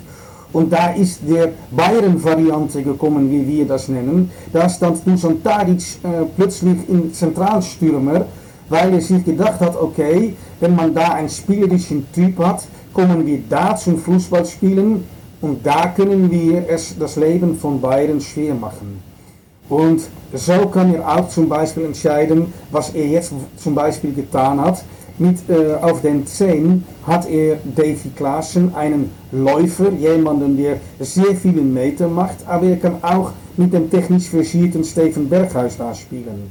[0.52, 4.30] und da ist der Bayern-Variante gekommen, wie wir das nennen.
[4.52, 8.26] Da stand Dusan Tadic äh, plötzlich im Zentralstürmer,
[8.68, 13.40] weil er sich gedacht hat, okay, wenn man da einen spielerischen Typ hat, kommen wir
[13.48, 15.06] da zum Fußballspielen
[15.40, 19.09] und da können wir es das Leben von Bayern schwer machen.
[19.70, 20.02] Und
[20.34, 24.84] so kann er auch zum Beispiel entscheiden, was er jetzt zum Beispiel getan hat.
[25.18, 31.62] Mit, äh, auf den 10 hat er Davy Klaassen, einen Läufer, jemanden, der sehr viele
[31.62, 36.50] Meter macht, aber er kann auch mit dem technisch versierten Steven Berghuis da spielen.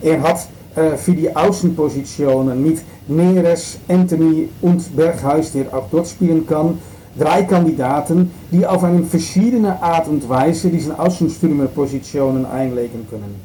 [0.00, 0.46] Er hat
[0.76, 6.78] äh, für die Außenpositionen mit Neres, Anthony und Berghuis, der auch dort spielen kann,
[7.18, 13.40] drei Kandidaten, die auf eine verschiedene Art und Weise diese Außenstürmerpositionen einlegen können.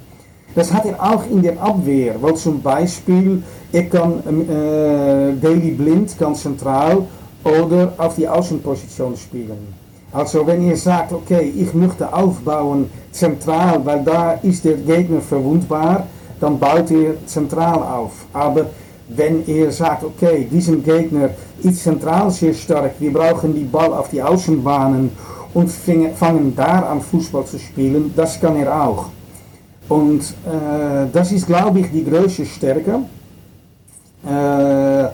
[0.55, 6.17] Das hat er auch in der Abwehr, weil zum Beispiel er kann äh, Daily Blind
[6.17, 7.05] kann zentral
[7.43, 9.73] oder auf die Außenposition spielen.
[10.11, 16.07] Also wenn ihr sagt, okay, ich möchte aufbauen zentral, weil da ist der Gegner verwundbar,
[16.39, 18.11] dann baut ihr zentral auf.
[18.33, 18.65] Aber
[19.09, 21.31] wenn ihr sagt, okay, diesen Gegner
[21.63, 25.11] ist zentral sehr stark, wir brauchen die Ball auf die Außenbahnen
[25.53, 29.07] und fangen da an Fußball zu spielen, das kann er auch.
[29.87, 32.99] Und äh, das ist, glaube ich, die größte Stärke.
[34.23, 35.07] Äh,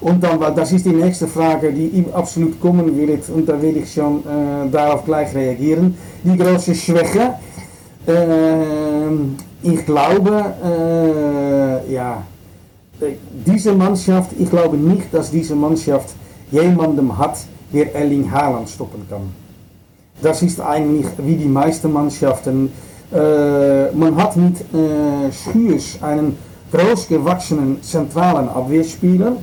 [0.00, 3.92] und dann, das ist die nächste Frage, die absolut kommen wird, und da will ich
[3.92, 5.96] schon äh, darauf gleich reagieren.
[6.22, 7.34] Die große Schwäche.
[9.62, 10.44] Ich glaube,
[11.88, 12.24] ja,
[13.46, 16.10] diese Mannschaft, ich glaube nicht, dass diese Mannschaft
[16.50, 17.38] jemandem hat,
[17.72, 19.32] der Erling Haaland stoppen kann.
[20.20, 22.70] Das ist eigentlich wie die meisten Mannschaften
[23.12, 26.38] äh, man hat mit äh, Schuurs einen
[26.72, 29.36] großgewachsenen zentralen Abwehrspieler.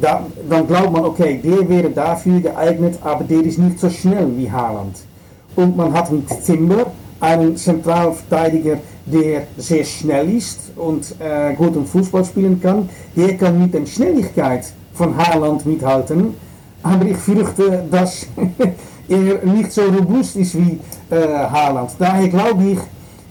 [0.00, 4.28] Da, dann glaubt man, okay, der wäre dafür geeignet, aber der ist nicht so schnell
[4.36, 4.96] wie Haaland.
[5.56, 6.86] Und man hat mit Timber
[7.18, 8.78] einen Zentralverteidiger,
[9.10, 12.88] der sehr schnell ist und äh, gut im Fußball spielen kann.
[13.16, 16.34] Der kann mit der Schnelligkeit von Haaland mithalten.
[16.82, 18.26] Aber ich fürchte, dass
[19.08, 20.78] er nicht so robust ist wie
[21.10, 21.90] äh, Haaland.
[21.98, 22.78] Daher glaube ich,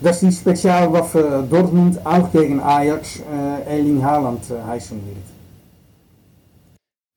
[0.02, 5.40] dass die Spezialwaffe Dortmund auch gegen Ajax äh, Erling Haaland äh, heißen wird.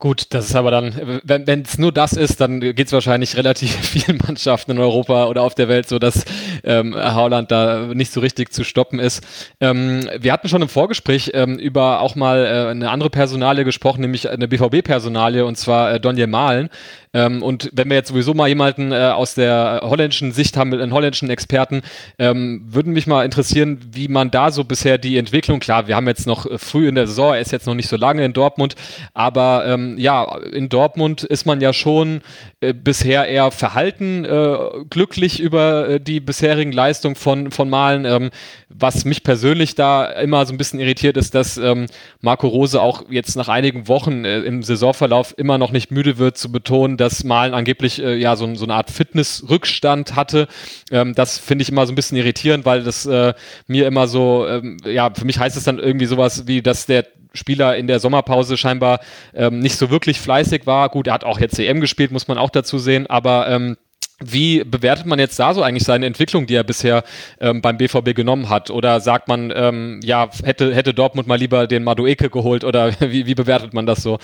[0.03, 3.71] Gut, das ist aber dann, wenn es nur das ist, dann geht es wahrscheinlich relativ
[3.83, 6.25] vielen Mannschaften in Europa oder auf der Welt so, dass
[6.65, 9.25] ähm, Haaland da nicht so richtig zu stoppen ist.
[9.61, 14.01] Ähm, wir hatten schon im Vorgespräch ähm, über auch mal äh, eine andere Personalie gesprochen,
[14.01, 16.71] nämlich eine BVB-Personalie und zwar äh, Donje Malen.
[17.15, 20.81] Ähm, und wenn wir jetzt sowieso mal jemanden äh, aus der holländischen Sicht haben, mit
[20.81, 21.83] einem holländischen Experten,
[22.19, 26.09] ähm, würden mich mal interessieren, wie man da so bisher die Entwicklung, klar, wir haben
[26.09, 28.33] jetzt noch äh, früh in der Saison, er ist jetzt noch nicht so lange in
[28.33, 28.77] Dortmund,
[29.13, 32.23] aber ähm, ja, in Dortmund ist man ja schon
[32.61, 34.57] äh, bisher eher verhalten äh,
[34.89, 36.21] glücklich über äh, die
[36.53, 38.05] bisherigen Leistungen von, von Malen.
[38.05, 38.31] Ähm,
[38.69, 41.87] was mich persönlich da immer so ein bisschen irritiert ist, dass ähm,
[42.21, 46.37] Marco Rose auch jetzt nach einigen Wochen äh, im Saisonverlauf immer noch nicht müde wird
[46.37, 50.49] zu betonen, dass Malen angeblich äh, ja so, so eine Art Fitnessrückstand hatte.
[50.91, 53.35] Ähm, das finde ich immer so ein bisschen irritierend, weil das äh,
[53.67, 57.07] mir immer so, ähm, ja, für mich heißt es dann irgendwie sowas wie, dass der
[57.35, 59.01] Spieler in der Sommerpause scheinbar
[59.35, 60.91] ähm, nicht so wirklich fleißig war.
[60.91, 63.77] Gut, er hat auch jetzt CM gespielt, muss man auch dazu sehen, aber ähm,
[64.25, 67.05] wie bewertet man jetzt da so eigentlich seine Entwicklung, die er bisher
[67.41, 68.71] ähm, beim BVB genommen hat?
[68.71, 72.65] Oder sagt man, ähm, ja, hätte, hätte Dortmund mal lieber den Madueke geholt?
[72.65, 74.19] Oder wie, wie bewertet man das so?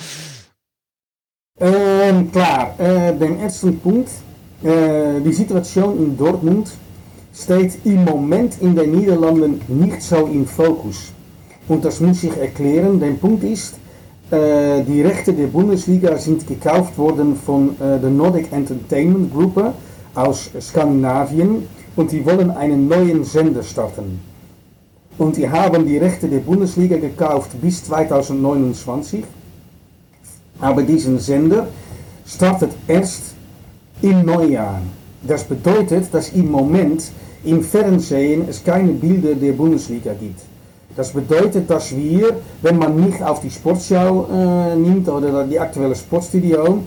[1.61, 4.11] Ähm, klar, äh, den ersten Punkt,
[4.63, 6.71] äh, die Situation in Dortmund
[7.35, 11.13] steht im Moment in den Niederlanden nicht so im Fokus.
[11.69, 12.99] Und das muss ich erklären.
[12.99, 13.75] Der Punkt ist,
[14.31, 19.73] äh, die Rechte der Bundesliga sind gekauft worden von äh, der Nordic Entertainment Gruppe
[20.19, 24.21] aus Skandinavien und die wollen einen neuen Sender starten.
[25.17, 29.25] Und die haben die Rechte der Bundesliga gekauft bis 2029.
[30.61, 31.69] Aber diesen Sender
[32.27, 33.35] startet erst
[34.03, 34.81] im Neujahr.
[35.23, 37.11] Das bedeutet, dass im Moment
[37.45, 40.41] im Fernsehen es keine Bilder der Bundesliga gibt.
[40.97, 45.95] Das bedeutet, dass wir, wenn man nicht auf die Sportschau äh, nimmt oder die aktuelle
[45.95, 46.81] Sportstudio,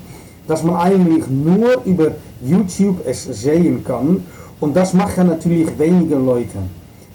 [0.47, 2.11] dass man eigentlich nur über
[2.43, 4.23] YouTube es sehen kann.
[4.59, 6.57] Und das machen natürlich weniger Leute.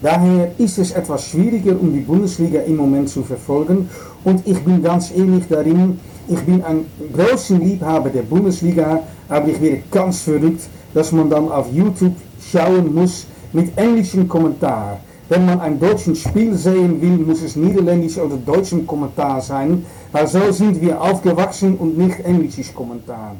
[0.02, 3.88] Daher ist es etwas schwieriger, um die Bundesliga im Moment zu verfolgen.
[4.24, 5.98] Und ich bin ganz ehrlich darin,
[6.28, 10.62] ich bin ein großer Liebhaber der Bundesliga, aber ich werde ganz verrückt,
[10.92, 12.14] dass man dann auf YouTube
[12.52, 14.98] schauen muss mit englischem Kommentar.
[15.28, 20.26] Wenn man ein deutsches Spiel sehen will, muss es niederländisch oder deutschem Kommentar sein, weil
[20.26, 23.34] so sind wir aufgewachsen und nicht englisches Kommentar.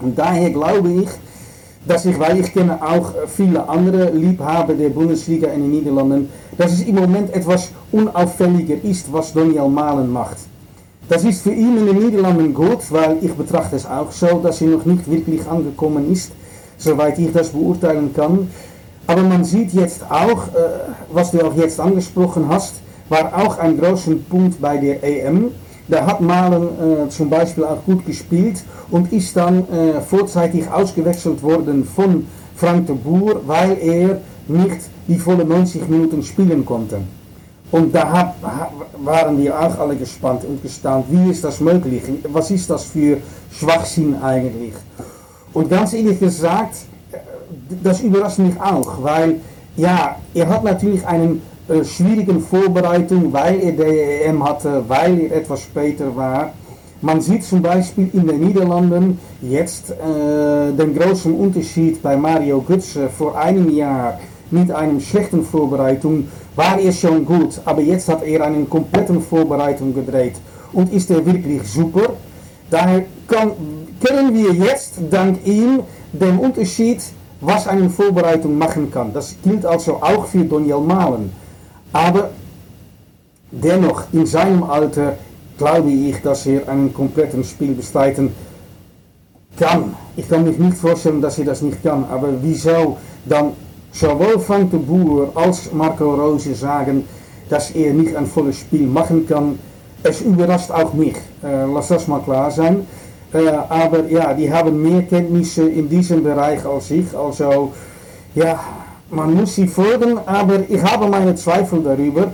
[0.00, 1.08] Und daher glaube ich,
[1.86, 6.72] dass ich, weil ich kenne auch viele andere Liebhaber der Bundesliga in den Niederlanden, dass
[6.72, 10.36] es im Moment etwas unauffälliger ist, was Daniel Malen macht.
[11.08, 14.60] Das ist für ihn in den Niederlanden gut, weil ich betrachte es auch so, dass
[14.60, 16.32] er noch nicht wirklich angekommen ist,
[16.76, 18.50] soweit ich das beurteilen kann.
[19.06, 20.48] Aber man sieht jetzt auch,
[21.10, 22.74] was du auch jetzt angesprochen hast,
[23.08, 25.52] war auch ein großer Punkt bei der EM.
[25.88, 26.68] Da hat Malen
[27.06, 32.26] äh, zum Beispiel auch gut gespielt und ist dann äh, vorzeitig ausgewechselt worden von
[32.56, 37.00] Frank de Boer, weil er nicht die volle 90 Minuten spielen konnte.
[37.70, 38.34] Und da hat,
[38.98, 42.02] waren wir auch alle gespannt und gestaunt, wie ist das möglich?
[42.24, 43.18] Was ist das für
[43.52, 44.72] Schwachsinn eigentlich?
[45.52, 46.76] Und ganz ehrlich gesagt,
[47.82, 49.40] das überrascht mich auch, weil
[49.76, 55.36] ja, er hat natürlich einen äh, schwierigen Vorbereitung, weil er der EM hatte, weil er
[55.36, 56.52] etwas später war.
[57.00, 63.08] Man sieht zum Beispiel in den Niederlanden jetzt äh, den großen Unterschied bei Mario Götze
[63.08, 64.18] vor einem Jahr
[64.50, 69.94] mit einer schlechten Vorbereitung war er schon gut, aber jetzt hat er eine komplette Vorbereitung
[69.94, 70.34] gedreht
[70.72, 72.14] und ist er wirklich super.
[72.68, 73.52] Daher kann,
[74.04, 75.80] können wir jetzt dank ihm
[76.12, 77.00] den Unterschied
[77.40, 79.12] was eine Vorbereitung machen kann.
[79.12, 81.30] Das gilt also auch für Daniel Malen.
[81.92, 82.30] Aber
[83.50, 85.16] dennoch, in seinem Alter
[85.56, 88.32] glaube ich, dass er einen kompletten Spiel bestreiten
[89.58, 89.94] kann.
[90.16, 92.04] Ich kann mich nicht vorstellen, dass er das nicht kann.
[92.10, 93.52] Aber wieso dann
[93.92, 97.04] sowohl Frank de Boer als Marco Rose sagen,
[97.50, 99.58] dass er nicht ein volles Spiel machen kann?
[100.02, 101.16] Es überrascht auch mich.
[101.42, 102.86] Äh, lass das mal klar sein.
[103.32, 107.06] Äh, aber ja, die haben mehr Kenntnisse in diesem Bereich als ich.
[107.16, 107.72] Also
[108.34, 108.60] ja,
[109.10, 112.32] man muss sie folgen, aber ich habe meine Zweifel darüber.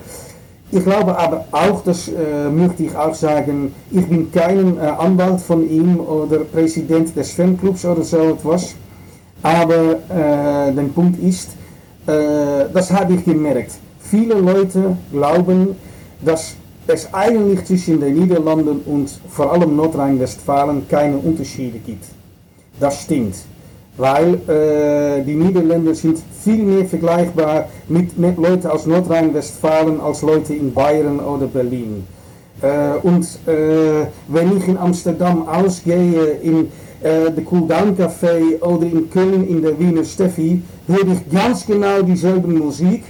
[0.71, 5.41] Ich glaube aber auch, das äh, möchte ich auch sagen, ich bin kein äh, Anwalt
[5.41, 8.75] von ihm oder Präsident des Fanclubs oder so etwas.
[9.43, 11.51] Aber äh, der Punkt ist,
[12.07, 13.73] das habe ich gemerkt.
[13.99, 15.75] Viele Leute glauben,
[16.21, 16.55] dass
[16.87, 22.05] es eigentlich zwischen den Niederlanden und vor allem Nordrhein-Westfalen keine Unterschiede gibt.
[22.79, 23.37] Das stimmt,
[23.97, 30.55] weil äh, die Niederländer sind viel mehr vergleichbar mit, mit Leuten aus Nordrhein-Westfalen als Leute
[30.55, 32.05] in Bayern oder Berlin.
[32.61, 36.73] Äh, und äh, wenn ich in Amsterdam ausgehe, in
[37.03, 41.67] äh, der Cool Down Café oder in Köln in der Wiener Steffi, höre ich ganz
[41.67, 43.05] genau dieselbe Musik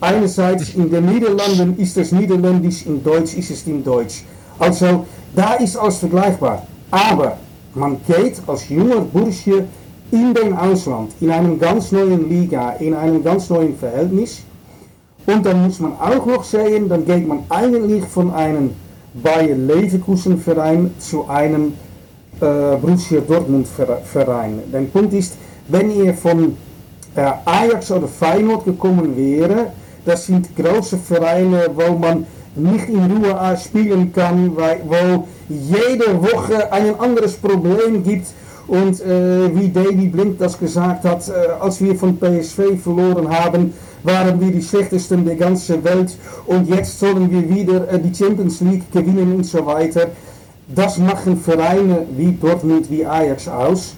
[0.00, 4.24] Einerseits in den Niederlanden ist es Niederländisch, in Deutsch ist es in Deutsch.
[4.58, 6.66] Also da ist alles vergleichbar.
[6.90, 7.38] Aber
[7.74, 9.64] man geht als junger Bursche
[10.10, 14.42] in den Ausland, in einem ganz neuen Liga, in einem ganz neuen Verhältnis.
[15.26, 18.70] Und dann muss man auch noch sehen, dann geht man eigentlich von einem
[19.14, 21.72] Bayer Leverkusen Verein zu einem
[22.40, 24.60] äh, Borussia Dortmund Verein.
[24.72, 25.36] Der Punkt ist,
[25.68, 26.56] wenn ihr von
[27.16, 29.72] äh, Ajax oder Feyenoord gekommen wäre,
[30.04, 36.98] das sind große Vereine, wo man nicht in Ruhe spielen kann, wo jede Woche ein
[36.98, 38.28] anderes Problem gibt.
[38.68, 43.72] Und äh, wie Davy Blink das gesagt hat, äh, als wir von PSV verloren haben,
[44.02, 48.60] waren wir die schlechtesten der ganzen Welt und jetzt sollen wir wieder äh, die Champions
[48.60, 50.08] League gewinnen und so weiter.
[50.68, 53.94] Das machen Vereine wie Dortmund, wie Ajax aus.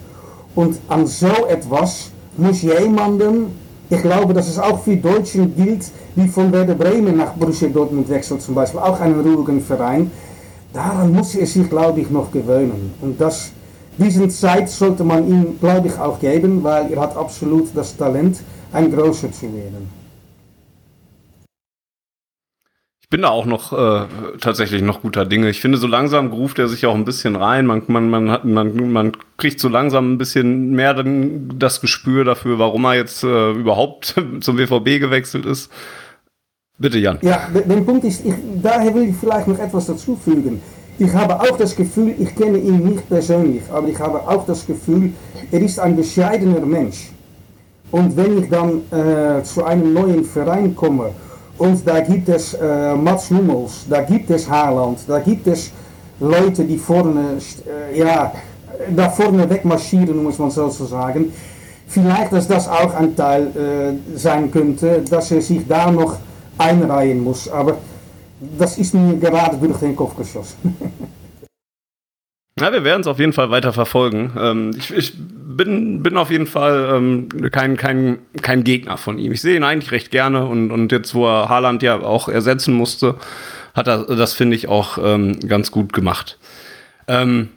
[0.55, 3.47] Und an so etwas muss jemanden,
[3.89, 8.09] ich glaube, dass es auch für Deutschen gilt, die von Werder Bremen nach Borussia Dortmund
[8.09, 10.11] wechselt zum Beispiel, auch einen ruhigen Verein,
[10.73, 12.93] daran muss er sich, glaube ich, noch gewöhnen.
[13.01, 13.51] Und das,
[13.99, 18.41] diesen Zeit sollte man ihm, glaube ich, auch geben, weil er hat absolut das Talent,
[18.73, 19.99] ein Großer zu werden.
[23.01, 24.07] Ich bin da auch noch äh,
[24.39, 25.49] tatsächlich noch guter Dinge.
[25.49, 27.65] Ich finde, so langsam ruft er sich auch ein bisschen rein.
[27.65, 32.25] Man, man, man, hat, man, man kriegt so langsam ein bisschen mehr dann das Gespür
[32.25, 35.73] dafür, warum er jetzt äh, überhaupt zum WVB gewechselt ist.
[36.77, 37.19] Bitte, Jan.
[37.23, 40.61] Ja, der Punkt ist, ich, daher will ich vielleicht noch etwas dazufügen.
[41.01, 44.67] Ich habe auch das Gefühl, ich kenne ihn nicht persönlich, aber ich habe auch das
[44.67, 45.13] Gefühl,
[45.53, 47.11] er ist ein bescheidener Mensch.
[47.93, 51.11] Und wenn ich dann äh, zu einem neuen Verein komme
[51.57, 55.71] und da gibt es äh, Mats Hummels, da gibt es Haaland, da gibt es
[56.19, 57.39] Leute, die vorne,
[57.93, 58.33] äh, ja,
[58.95, 61.33] da vorne wegmarschieren, muss man so sagen.
[61.87, 66.17] Vielleicht, dass das auch ein Teil äh, sein könnte, dass er sich da noch
[66.59, 67.49] einreihen muss.
[67.49, 67.77] Aber
[68.59, 70.77] das ist mir gerade durch den Kopf geschossen.
[72.61, 74.33] Ja, wir werden es auf jeden Fall weiter verfolgen.
[74.39, 79.33] Ähm, ich, ich bin, bin auf jeden Fall ähm, kein, kein, kein Gegner von ihm.
[79.33, 82.75] Ich sehe ihn eigentlich recht gerne und, und jetzt, wo er Haaland ja auch ersetzen
[82.75, 83.15] musste,
[83.75, 86.39] hat er das, finde ich, auch ähm, ganz gut gemacht.
[87.07, 87.49] Ähm,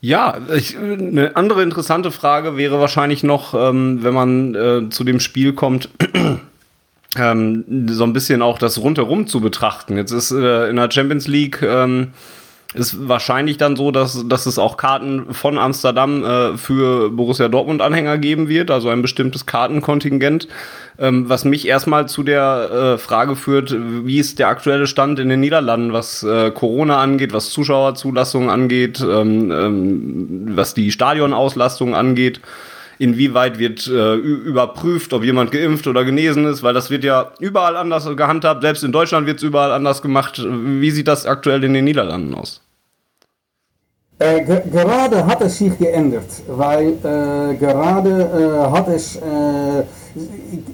[0.00, 5.20] ja, ich, eine andere interessante Frage wäre wahrscheinlich noch, ähm, wenn man äh, zu dem
[5.20, 5.90] Spiel kommt,
[7.16, 9.96] ähm, so ein bisschen auch das rundherum zu betrachten.
[9.96, 12.12] Jetzt ist äh, in der Champions League ähm,
[12.74, 18.18] ist wahrscheinlich dann so, dass, dass es auch Karten von Amsterdam äh, für Borussia Dortmund-Anhänger
[18.18, 20.48] geben wird, also ein bestimmtes Kartenkontingent.
[20.98, 25.28] Ähm, was mich erstmal zu der äh, Frage führt, wie ist der aktuelle Stand in
[25.28, 32.40] den Niederlanden, was äh, Corona angeht, was Zuschauerzulassungen angeht, ähm, ähm, was die Stadionauslastung angeht
[33.02, 37.76] inwieweit wird äh, überprüft, ob jemand geimpft oder genesen ist, weil das wird ja überall
[37.76, 38.62] anders gehandhabt.
[38.62, 40.40] Selbst in Deutschland wird es überall anders gemacht.
[40.40, 42.60] Wie sieht das aktuell in den Niederlanden aus?
[44.20, 49.82] Äh, gerade hat es sich geändert, weil äh, gerade äh, hat es, äh,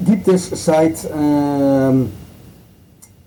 [0.04, 2.10] gibt es seit, ähm,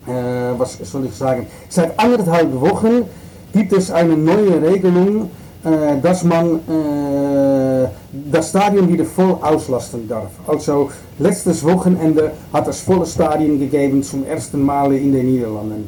[0.05, 0.11] äh,
[0.59, 3.05] was soll ich sagen, seit anderthalb Wochen
[3.51, 5.31] gibt es eine neue Regelung,
[5.63, 7.87] äh, dass man äh,
[8.31, 10.31] das Stadion wieder voll auslasten darf.
[10.47, 10.89] Also
[11.19, 15.87] letztes Wochenende hat es volle Stadien gegeben zum ersten Mal in den Niederlanden.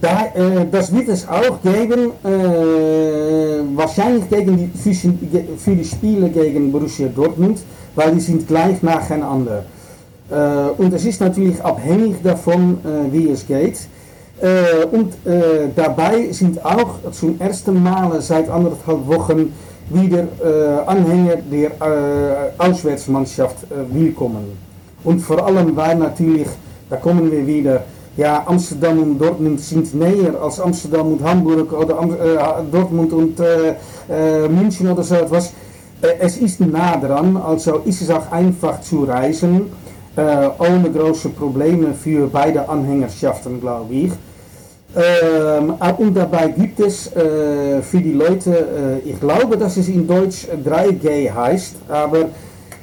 [0.00, 2.12] Da, äh, das wird es auch geben,
[3.76, 4.70] wahrscheinlich gegen die,
[5.58, 7.60] für die Spiele gegen Borussia Dortmund,
[7.94, 9.64] weil die sind gleich nacheinander.
[10.78, 12.78] Und es ist natürlich abhängig davon,
[13.10, 13.76] wie es geht.
[14.40, 19.52] Äh, und äh, dabei sind auch zum ersten Mal seit anderthalb Wochen
[19.90, 21.72] wieder äh, Anhänger der
[22.56, 23.56] Auswärtsmannschaft
[23.92, 24.56] willkommen.
[25.02, 26.46] Und vor allem, weil natürlich,
[26.88, 27.82] da kommen wir wieder,
[28.16, 33.38] ja, Amsterdam und Dortmund sind näher als Amsterdam und Hamburg oder äh, Dortmund und
[34.48, 35.52] München oder so etwas.
[36.00, 39.72] es ist nah dran, also ist es auch einfach zu reisen,
[40.16, 44.12] ohne große Probleme für beide Anhängerschaften, glaube ich.
[44.96, 50.06] Ähm, und dabei gibt es äh, für die Leute, äh, ich glaube, dass es in
[50.06, 52.26] Deutsch 3G heißt, aber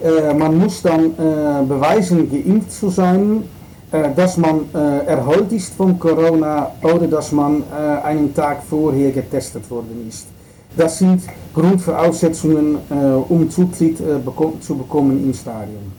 [0.02, 3.44] äh, man muss dann äh, beweisen, geimpft zu sein,
[3.92, 7.64] äh, dass man äh, erholt ist von Corona oder dass man
[8.04, 10.28] einen Tag vorher getestet worden ist.
[10.76, 12.78] Das sind Grundvoraussetzungen,
[13.28, 13.98] um Zutritt
[14.62, 15.92] zu bekommen im Stadion.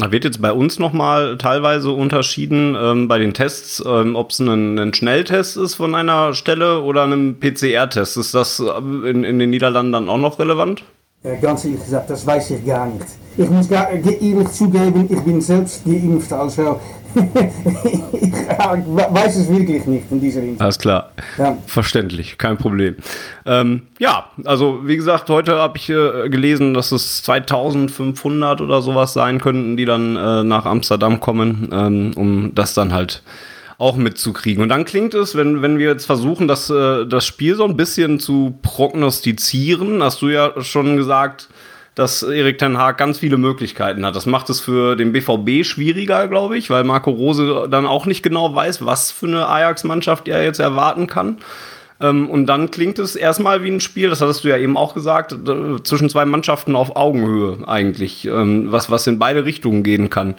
[0.00, 4.40] Da wird jetzt bei uns nochmal teilweise unterschieden ähm, bei den Tests, ähm, ob es
[4.40, 8.16] ein, Schnelltest ist von einer Stelle oder ein PCR-Test.
[8.16, 10.82] Ist das äh, in, in, den Niederlanden dann auch noch relevant?
[11.22, 13.06] Ja, ganz ehrlich gesagt, das weiß ich gar nicht.
[13.36, 16.80] Ich muss gar ehrlich zugeben, ich bin selbst geimpft, also
[17.14, 20.60] ich weiß es wirklich nicht in dieser Hinsicht.
[20.60, 21.12] Alles klar.
[21.38, 21.56] Ja.
[21.66, 22.96] Verständlich, kein Problem.
[23.46, 29.12] Ähm, ja, also wie gesagt, heute habe ich äh, gelesen, dass es 2500 oder sowas
[29.12, 33.22] sein könnten, die dann äh, nach Amsterdam kommen, ähm, um das dann halt
[33.78, 34.62] auch mitzukriegen.
[34.62, 37.76] Und dann klingt es, wenn, wenn wir jetzt versuchen, das, äh, das Spiel so ein
[37.76, 41.48] bisschen zu prognostizieren, hast du ja schon gesagt,
[41.94, 44.16] dass Erik Ten Haag ganz viele Möglichkeiten hat.
[44.16, 48.22] Das macht es für den BVB schwieriger, glaube ich, weil Marco Rose dann auch nicht
[48.22, 51.38] genau weiß, was für eine Ajax-Mannschaft er jetzt erwarten kann.
[52.00, 54.94] Ähm, und dann klingt es erstmal wie ein Spiel, das hattest du ja eben auch
[54.94, 55.36] gesagt,
[55.84, 60.34] zwischen zwei Mannschaften auf Augenhöhe eigentlich, ähm, was, was in beide Richtungen gehen kann.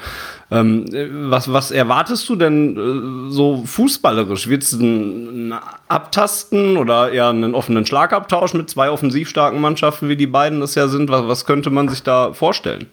[0.51, 0.85] Ähm,
[1.29, 4.49] was, was erwartest du denn äh, so fußballerisch?
[4.49, 5.53] Wird es ein,
[5.87, 10.75] Abtasten oder eher einen offenen Schlagabtausch mit zwei offensiv starken Mannschaften, wie die beiden das
[10.75, 11.09] ja sind?
[11.09, 12.87] Was, was könnte man sich da vorstellen?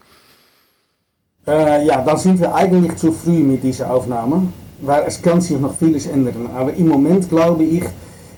[1.47, 4.49] Äh, ja, dann sind wir eigentlich zu früh mit dieser Aufnahme,
[4.81, 6.49] weil es kann sich noch vieles ändern.
[6.55, 7.83] Aber im Moment glaube ich,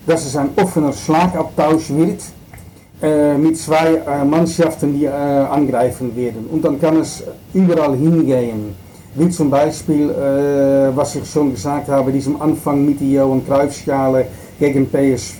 [0.05, 2.21] dass es ein offener Schlagabtausch wird
[3.01, 6.47] äh, mit zwei äh, Mannschaften, die äh, angreifen werden.
[6.51, 8.73] Und dann kann es überall hingehen.
[9.15, 10.09] Wie zum Beispiel,
[10.93, 14.25] was ich schon gesagt habe, diesem Anfang mit der Johan Cruyff-Schale
[14.59, 15.39] gegen PSV,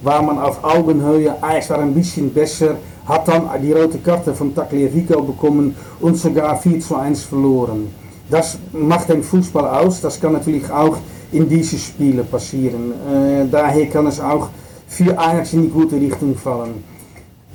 [0.00, 2.76] war man auf Augenhöhe, war ein bisschen besser,
[3.08, 7.88] hat dann die rote Karte von Tagliafico bekommen und sogar 4 zu 1 verloren.
[8.30, 10.96] Das macht den Fußball aus, das kann natürlich auch
[11.32, 12.92] in diese Spiele passieren.
[12.92, 14.48] Äh, daher kann es auch
[14.88, 16.82] für Ajax in die gute Richtung fallen.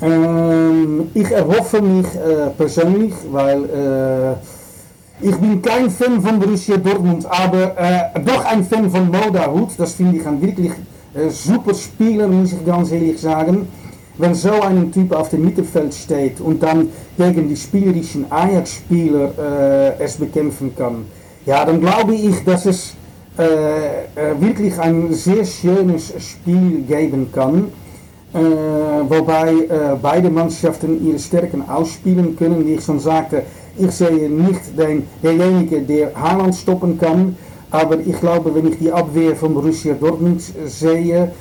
[0.01, 4.37] Ähm, ich erhoffe mich äh, persönlich, weil
[5.21, 7.73] ich bin kein Fan von Borussia Dortmund, aber
[8.25, 9.69] doch ein Fan von Modahut.
[9.77, 10.73] Das finde ich ein wirklich
[11.29, 13.65] super Spieler, muss ich ganz ehrlich sagen.
[14.17, 20.17] Wenn so ein Typ auf dem Mittelfeld steht und dann gegen die spielerischen Ajax-Spieler es
[20.17, 21.05] bekämpfen kann,
[21.45, 22.93] ja, dann glaube ich, dass es
[23.37, 27.65] wirklich ein sehr schönes Spiel geben kann,
[28.33, 28.37] äh,
[29.09, 29.53] wobei
[30.01, 32.65] beide Mannschaften ihre Stärken ausspielen können.
[32.65, 33.43] Wie ich schon sagte,
[33.77, 37.35] ich sehe nicht den, derjenige, der Haaland stoppen kann,
[37.71, 41.31] aber ich glaube, wenn ich die Abwehr von Borussia Dortmund sehe,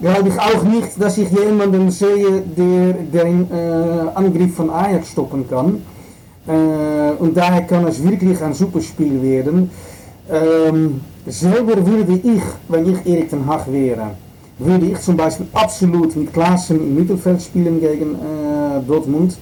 [0.00, 3.54] glaube ich auch nicht, dass ich jemanden sehe, der den äh,
[4.14, 5.82] Angriff von Ajax stoppen kann.
[6.46, 9.70] Äh, und daher kann es wirklich ein super Spiel werden.
[10.30, 14.10] Ähm, selber würde ich, wenn ich Erik ten Hag wäre,
[14.58, 19.36] würde ich zum Beispiel absolut mit Klaassen im Mittelfeld spielen gegen äh, Dortmund,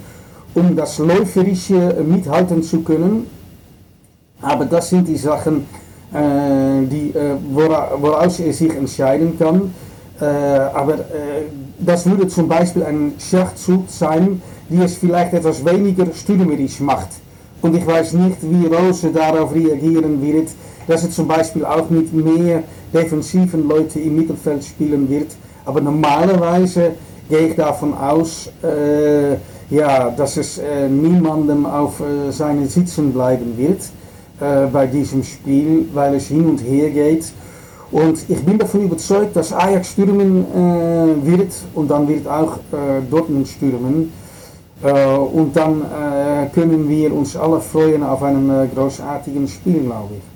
[0.54, 3.26] um das Läuferische mithalten zu können.
[4.42, 5.66] Aber das sind die Sachen,
[6.12, 9.74] äh, die, äh, woraus er sich entscheiden kann.
[10.20, 11.46] Äh, aber äh,
[11.78, 17.08] das würde zum Beispiel ein Schachzug sein, die es vielleicht etwas weniger stürmerisch macht.
[17.62, 20.48] Und ich weiß nicht, wie Rose darauf reagieren wird,
[20.86, 25.28] dass er zum Beispiel auch mit mehr defensiven Leuten im Mittelfeld spielen wird.
[25.64, 26.92] Aber normalerweise
[27.28, 29.36] gehe ich davon aus, äh,
[29.70, 33.82] ja, dass es äh, niemandem auf äh, seinen Sitzen bleiben wird
[34.40, 37.26] äh, bei diesem Spiel, weil es hin und her geht.
[37.92, 43.00] Und ich bin davon überzeugt, dass Ajax stürmen äh, wird und dann wird auch äh,
[43.10, 44.12] Dortmund stürmen.
[44.82, 45.82] und dann
[46.46, 50.29] können wir uns alle freuen auf einen großartigen Spiel, glaube ich.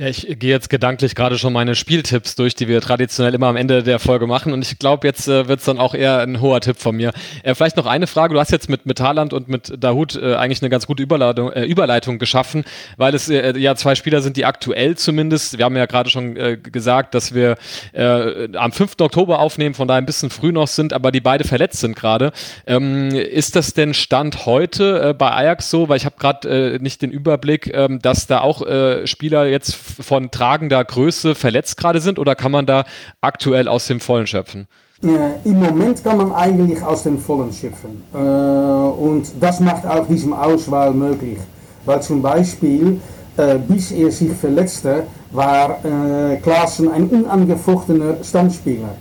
[0.00, 3.56] Ja, ich gehe jetzt gedanklich gerade schon meine Spieltipps durch, die wir traditionell immer am
[3.56, 4.52] Ende der Folge machen.
[4.52, 7.10] Und ich glaube, jetzt äh, wird es dann auch eher ein hoher Tipp von mir.
[7.42, 8.32] Äh, vielleicht noch eine Frage.
[8.34, 11.50] Du hast jetzt mit, mit Haaland und mit Dahut äh, eigentlich eine ganz gute Überleitung,
[11.50, 12.62] äh, Überleitung geschaffen,
[12.96, 16.36] weil es äh, ja zwei Spieler sind, die aktuell zumindest, wir haben ja gerade schon
[16.36, 17.56] äh, gesagt, dass wir
[17.92, 19.00] am 5.
[19.00, 22.32] Oktober aufnehmen, von daher ein bisschen früh noch sind, aber die beide verletzt sind gerade.
[22.66, 25.88] Ähm, ist das denn Stand heute bei Ajax so?
[25.88, 28.62] Weil ich habe gerade nicht den Überblick, ähm, dass da auch
[29.04, 32.84] Spieler jetzt von tragender Größe verletzt gerade sind oder kann man da
[33.20, 34.68] aktuell aus dem Vollen schöpfen?
[35.02, 38.02] Äh, Im Moment kann man eigentlich aus dem Vollen schöpfen.
[38.12, 41.38] Äh, und das macht auch diesem Auswahl möglich.
[41.84, 43.00] Weil zum Beispiel,
[43.36, 48.96] äh, bis er sich verletzte, war äh, Klaassen ein unangefochtener Stammspieler.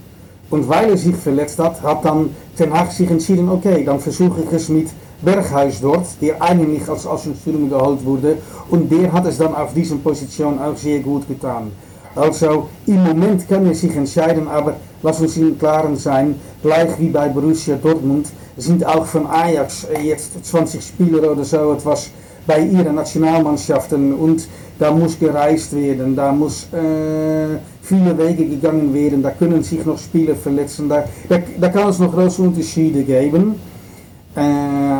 [0.49, 4.41] Und weil er sich verletzt hat, hat dann Ten Hag sich entschieden, okay, dann versuche
[4.41, 4.87] ich es mit
[5.21, 8.37] Berghuis dort, der eigentlich als Außenstürmer geholt wurde.
[8.69, 11.71] Und der hat es dann auf dieser Position auch sehr gut getan.
[12.15, 17.09] Also im Moment kann er sich entscheiden, aber lass uns im Klaren sein, gleich wie
[17.09, 18.27] bei Borussia Dortmund.
[18.57, 19.87] Sind auch von Ajax.
[20.03, 22.09] Jetzt 20 Spieler oder so etwas
[22.47, 24.47] bei ihren Nationalmannschaften und
[24.79, 29.99] da muss gereist werden, da muss äh, viele Wege gegangen werden, da können sich noch
[29.99, 33.55] Spieler verletzen, da, da, da kann es noch große Unterschiede geben.
[34.37, 34.41] Äh,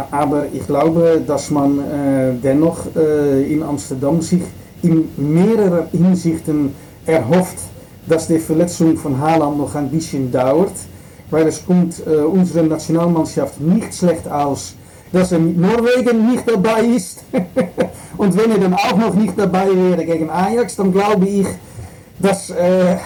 [0.10, 4.42] aber ich glaube, dass man äh, dennoch äh, in Amsterdam sich
[4.82, 6.74] in mehreren Hinsichten
[7.06, 7.58] erhofft,
[8.08, 10.74] dass die Verletzung von Haaland noch ein bisschen dauert,
[11.30, 14.74] weil es kommt äh, unsere Nationalmannschaft nicht schlecht aus,
[15.12, 17.24] dass er mit Norwegen nicht dabei ist.
[18.18, 19.68] Und wenn er dann auch noch nicht dabei
[20.32, 21.48] Ajax, dann glaube ich,
[22.18, 22.98] dass, äh,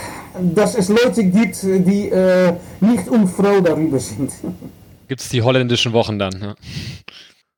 [0.55, 4.31] dass es Leute gibt, die äh, nicht unfroh darüber sind.
[5.11, 6.41] Gibt es die holländischen Wochen dann.
[6.41, 6.55] Ja.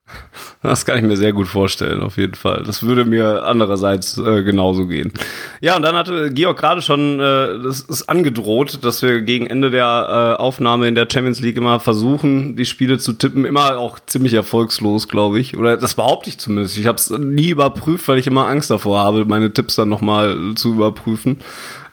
[0.63, 2.63] Das kann ich mir sehr gut vorstellen, auf jeden Fall.
[2.65, 5.11] Das würde mir andererseits äh, genauso gehen.
[5.59, 9.71] Ja, und dann hatte Georg gerade schon, äh, das ist angedroht, dass wir gegen Ende
[9.71, 13.43] der äh, Aufnahme in der Champions League immer versuchen, die Spiele zu tippen.
[13.43, 15.57] Immer auch ziemlich erfolgslos, glaube ich.
[15.57, 16.77] Oder das behaupte ich zumindest.
[16.77, 20.53] Ich habe es nie überprüft, weil ich immer Angst davor habe, meine Tipps dann nochmal
[20.55, 21.39] zu überprüfen.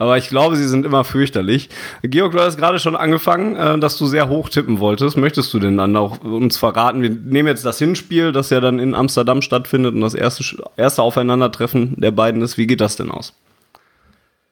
[0.01, 1.69] Aber ich glaube, sie sind immer fürchterlich.
[2.03, 5.19] Georg, du hast gerade schon angefangen, äh, dass du sehr hoch tippen wolltest.
[5.19, 7.03] Möchtest du denn dann auch uns verraten?
[7.03, 10.45] Wir nehmen jetzt das Hinspiel, das ja dann in Amsterdam stattfindet und das erste,
[10.77, 12.59] erste Aufeinandertreffen der beiden ist.
[12.59, 13.35] Wie geht das denn aus?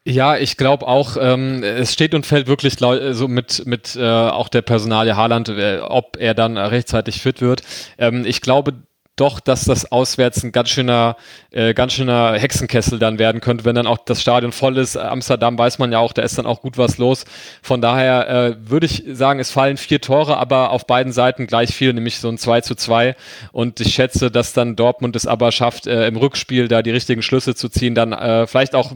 [0.05, 4.49] Ja, ich glaube auch, ähm, es steht und fällt wirklich so mit, mit äh, auch
[4.49, 7.61] der Personalie Haaland, äh, ob er dann rechtzeitig fit wird.
[7.99, 8.73] Ähm, ich glaube,
[9.21, 11.17] doch, dass das auswärts ein ganz schöner,
[11.51, 14.97] äh, ganz schöner Hexenkessel dann werden könnte, wenn dann auch das Stadion voll ist.
[14.97, 17.25] Amsterdam weiß man ja auch, da ist dann auch gut was los.
[17.63, 21.75] Von daher äh, würde ich sagen, es fallen vier Tore, aber auf beiden Seiten gleich
[21.75, 23.17] viel, nämlich so ein 2 zu 2.
[23.53, 27.23] Und ich schätze, dass dann Dortmund es aber schafft, äh, im Rückspiel da die richtigen
[27.23, 28.93] Schlüsse zu ziehen, dann äh, vielleicht auch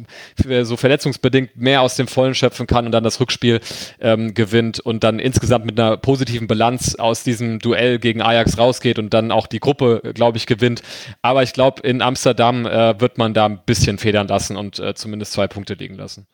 [0.63, 3.61] so verletzungsbedingt mehr aus dem Vollen schöpfen kann und dann das Rückspiel
[4.01, 8.99] ähm, gewinnt und dann insgesamt mit einer positiven Bilanz aus diesem Duell gegen Ajax rausgeht
[8.99, 10.83] und dann auch die Gruppe glaube ich, gewinnt.
[11.23, 14.95] Aber ich glaube, in Amsterdam äh, wird man da ein bisschen federn lassen und äh,
[14.95, 16.27] zumindest zwei Punkte liegen lassen.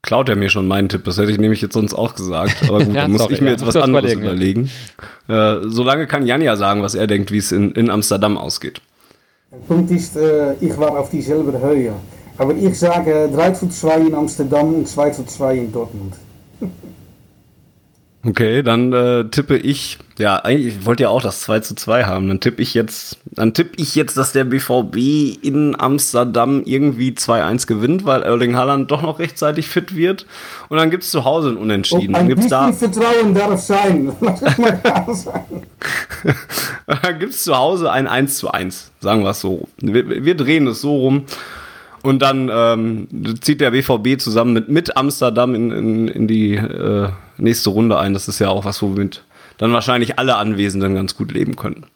[0.00, 2.68] Klaut er mir schon meinen Tipp, das hätte ich nämlich jetzt sonst auch gesagt.
[2.68, 4.70] Aber gut, ja, dann muss sorry, ich mir ja, jetzt was anderes überlegen.
[5.28, 5.56] Ja.
[5.56, 8.80] Äh, solange kann Jan ja sagen, was er denkt, wie es in, in Amsterdam ausgeht.
[9.50, 11.94] Der Punkt ist, äh, ich war auf dieselbe Höhe.
[12.38, 16.14] Aber ich sage 3 zu 2 in Amsterdam und 2 zu 2 in Dortmund.
[18.24, 22.04] Okay, dann äh, tippe ich, ja, eigentlich ich wollte ja auch das 2 zu 2
[22.04, 22.28] haben.
[22.28, 27.66] Dann tippe ich jetzt, dann tippe ich jetzt, dass der BVB in Amsterdam irgendwie 2-1
[27.66, 30.26] gewinnt, weil Erling Haaland doch noch rechtzeitig fit wird.
[30.68, 32.14] Und dann gibt's zu Hause ein Unentschieden.
[32.14, 34.12] Oh, ein dann gibt's da Vertrauen darf sein.
[37.02, 39.66] dann gibt's zu Hause ein 1 zu 1, sagen wir es so.
[39.78, 41.24] Wir, wir drehen es so rum.
[42.02, 47.08] Und dann ähm, zieht der BVB zusammen mit, mit Amsterdam in, in, in die äh,
[47.38, 48.12] nächste Runde ein.
[48.12, 49.24] Das ist ja auch was, womit
[49.58, 51.86] dann wahrscheinlich alle Anwesenden ganz gut leben können.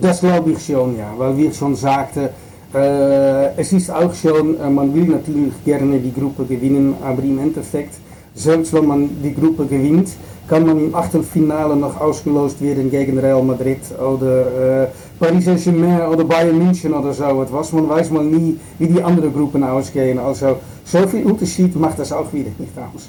[0.00, 1.14] Das glaube ich schon, ja.
[1.16, 2.28] Weil wir schon sagten,
[2.74, 7.38] äh, es ist auch schon, äh, man will natürlich gerne die Gruppe gewinnen, aber im
[7.38, 7.94] Endeffekt,
[8.34, 10.10] selbst wenn man die Gruppe gewinnt,
[10.48, 14.88] kann man im Achtelfinale noch ausgelost werden gegen Real Madrid oder äh,
[15.18, 17.72] Paris Saint-Germain oder Bayern München oder so etwas.
[17.72, 20.18] Man weiß mal nie, wie die anderen Gruppen ausgehen.
[20.18, 23.08] Also so viel Unterschied macht das auch wieder nicht aus.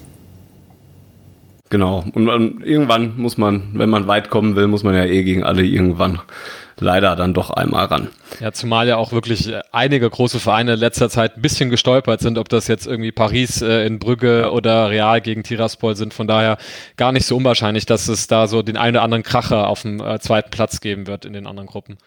[1.70, 2.04] Genau.
[2.14, 5.44] Und dann, irgendwann muss man, wenn man weit kommen will, muss man ja eh gegen
[5.44, 6.20] alle irgendwann
[6.80, 8.08] leider dann doch einmal ran.
[8.40, 12.22] Ja, zumal ja auch wirklich äh, einige große Vereine in letzter Zeit ein bisschen gestolpert
[12.22, 16.14] sind, ob das jetzt irgendwie Paris äh, in Brügge oder Real gegen Tiraspol sind.
[16.14, 16.58] Von daher
[16.98, 20.00] gar nicht so unwahrscheinlich, dass es da so den einen oder anderen Kracher auf dem
[20.00, 21.98] äh, zweiten Platz geben wird in den anderen Gruppen.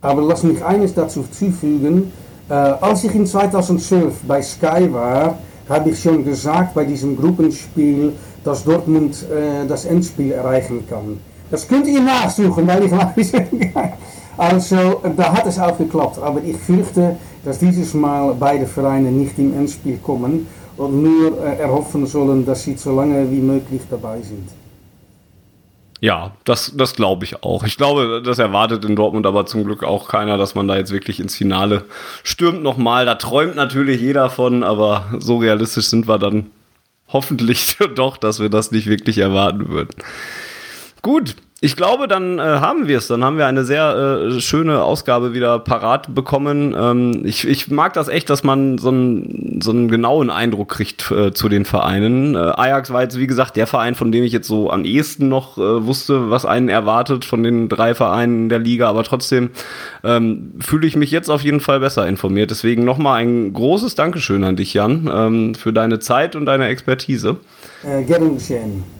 [0.00, 2.12] Aber lass mich eines dazu zufügen.
[2.48, 5.38] Äh, als ich in 2012 bei Sky war,
[5.68, 8.12] habe ich schon gesagt bei diesem Gruppenspiel,
[8.44, 11.18] dass Dortmund äh, das Endspiel erreichen kann.
[11.50, 13.32] Das kunt ihr nachsuchen, weil ich weiß.
[14.36, 16.18] Also, da hat es auch geklappt.
[16.22, 20.46] Aber ich fürchte, dass dieses Mal beide Vereine nicht im Endspiel kommen
[20.76, 24.48] und nur äh, erhoffen sollen, dass sie so lange wie möglich dabei sind.
[26.00, 27.64] Ja, das, das glaube ich auch.
[27.64, 30.92] Ich glaube, das erwartet in Dortmund aber zum Glück auch keiner, dass man da jetzt
[30.92, 31.84] wirklich ins Finale
[32.22, 33.04] stürmt nochmal.
[33.04, 36.50] Da träumt natürlich jeder von, aber so realistisch sind wir dann
[37.08, 39.90] hoffentlich doch, dass wir das nicht wirklich erwarten würden.
[41.02, 43.08] Gut, ich glaube, dann äh, haben wir es.
[43.08, 46.72] Dann haben wir eine sehr äh, schöne Ausgabe wieder parat bekommen.
[46.78, 51.10] Ähm, ich, ich mag das echt, dass man so einen, so einen genauen Eindruck kriegt
[51.10, 52.36] äh, zu den Vereinen.
[52.36, 55.28] Äh, Ajax war jetzt, wie gesagt, der Verein, von dem ich jetzt so am ehesten
[55.28, 58.88] noch äh, wusste, was einen erwartet von den drei Vereinen der Liga.
[58.88, 59.50] Aber trotzdem
[60.04, 62.52] ähm, fühle ich mich jetzt auf jeden Fall besser informiert.
[62.52, 67.38] Deswegen nochmal ein großes Dankeschön an dich, Jan, ähm, für deine Zeit und deine Expertise.
[67.82, 68.97] Äh, gerne geschehen.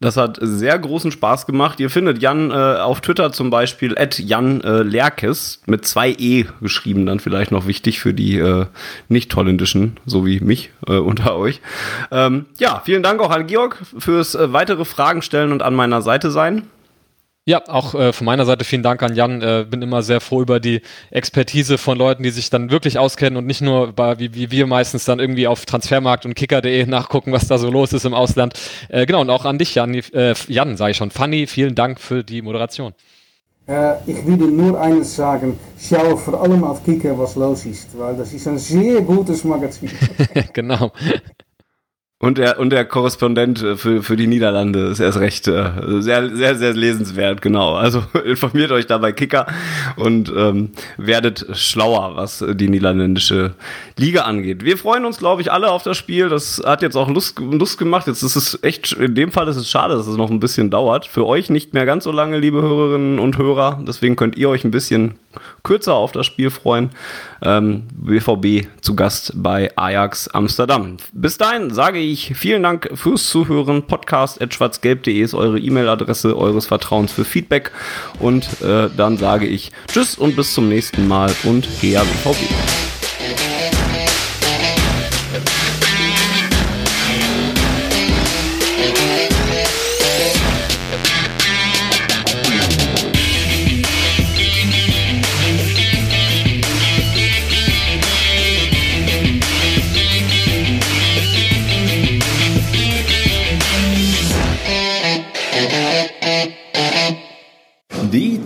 [0.00, 1.80] Das hat sehr großen Spaß gemacht.
[1.80, 6.46] Ihr findet Jan äh, auf Twitter zum Beispiel at Jan äh, Lerkes mit zwei E
[6.60, 8.66] geschrieben, dann vielleicht noch wichtig für die äh,
[9.08, 11.60] nicht-holländischen, so wie mich äh, unter euch.
[12.12, 16.00] Ähm, ja, vielen Dank auch an Georg fürs äh, weitere Fragen stellen und an meiner
[16.00, 16.62] Seite sein.
[17.48, 19.40] Ja, auch äh, von meiner Seite vielen Dank an Jan.
[19.40, 23.38] Äh, bin immer sehr froh über die Expertise von Leuten, die sich dann wirklich auskennen
[23.38, 27.32] und nicht nur bei, wie, wie wir meistens dann irgendwie auf Transfermarkt und Kicker.de nachgucken,
[27.32, 28.52] was da so los ist im Ausland.
[28.90, 31.10] Äh, genau, und auch an dich, Jan, äh, Jan, sage ich schon.
[31.10, 32.92] Fanny, vielen Dank für die Moderation.
[33.66, 38.14] Äh, ich würde nur eines sagen, schau vor allem auf Kicker, was los ist, weil
[38.14, 39.90] das ist ein sehr gutes Magazin.
[40.52, 40.92] genau.
[42.20, 46.34] Und der, und der Korrespondent äh, für, für die Niederlande ist erst recht äh, sehr,
[46.34, 47.74] sehr, sehr lesenswert, genau.
[47.74, 49.46] Also informiert euch da bei Kicker
[49.94, 53.54] und ähm, werdet schlauer, was die niederländische
[53.96, 54.64] Liga angeht.
[54.64, 56.28] Wir freuen uns, glaube ich, alle auf das Spiel.
[56.28, 58.08] Das hat jetzt auch Lust, Lust gemacht.
[58.08, 60.70] Jetzt ist es echt, in dem Fall ist es schade, dass es noch ein bisschen
[60.70, 61.06] dauert.
[61.06, 63.80] Für euch nicht mehr ganz so lange, liebe Hörerinnen und Hörer.
[63.86, 65.14] Deswegen könnt ihr euch ein bisschen
[65.62, 66.90] kürzer auf das Spiel freuen.
[67.42, 70.96] Ähm, BVB zu Gast bei Ajax Amsterdam.
[71.12, 73.82] Bis dahin sage ich vielen Dank fürs Zuhören.
[73.82, 77.70] Podcast at schwarzgelb.de ist eure E-Mail-Adresse eures Vertrauens für Feedback.
[78.18, 82.87] Und äh, dann sage ich Tschüss und bis zum nächsten Mal und her BVB.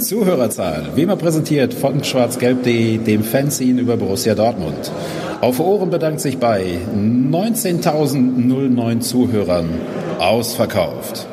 [0.03, 4.93] Zuhörerzahl, wie immer präsentiert von schwarzgelb.de, dem Fanzine über Borussia Dortmund.
[5.41, 9.71] Auf Ohren bedankt sich bei 19.009 Zuhörern
[10.19, 11.27] ausverkauft.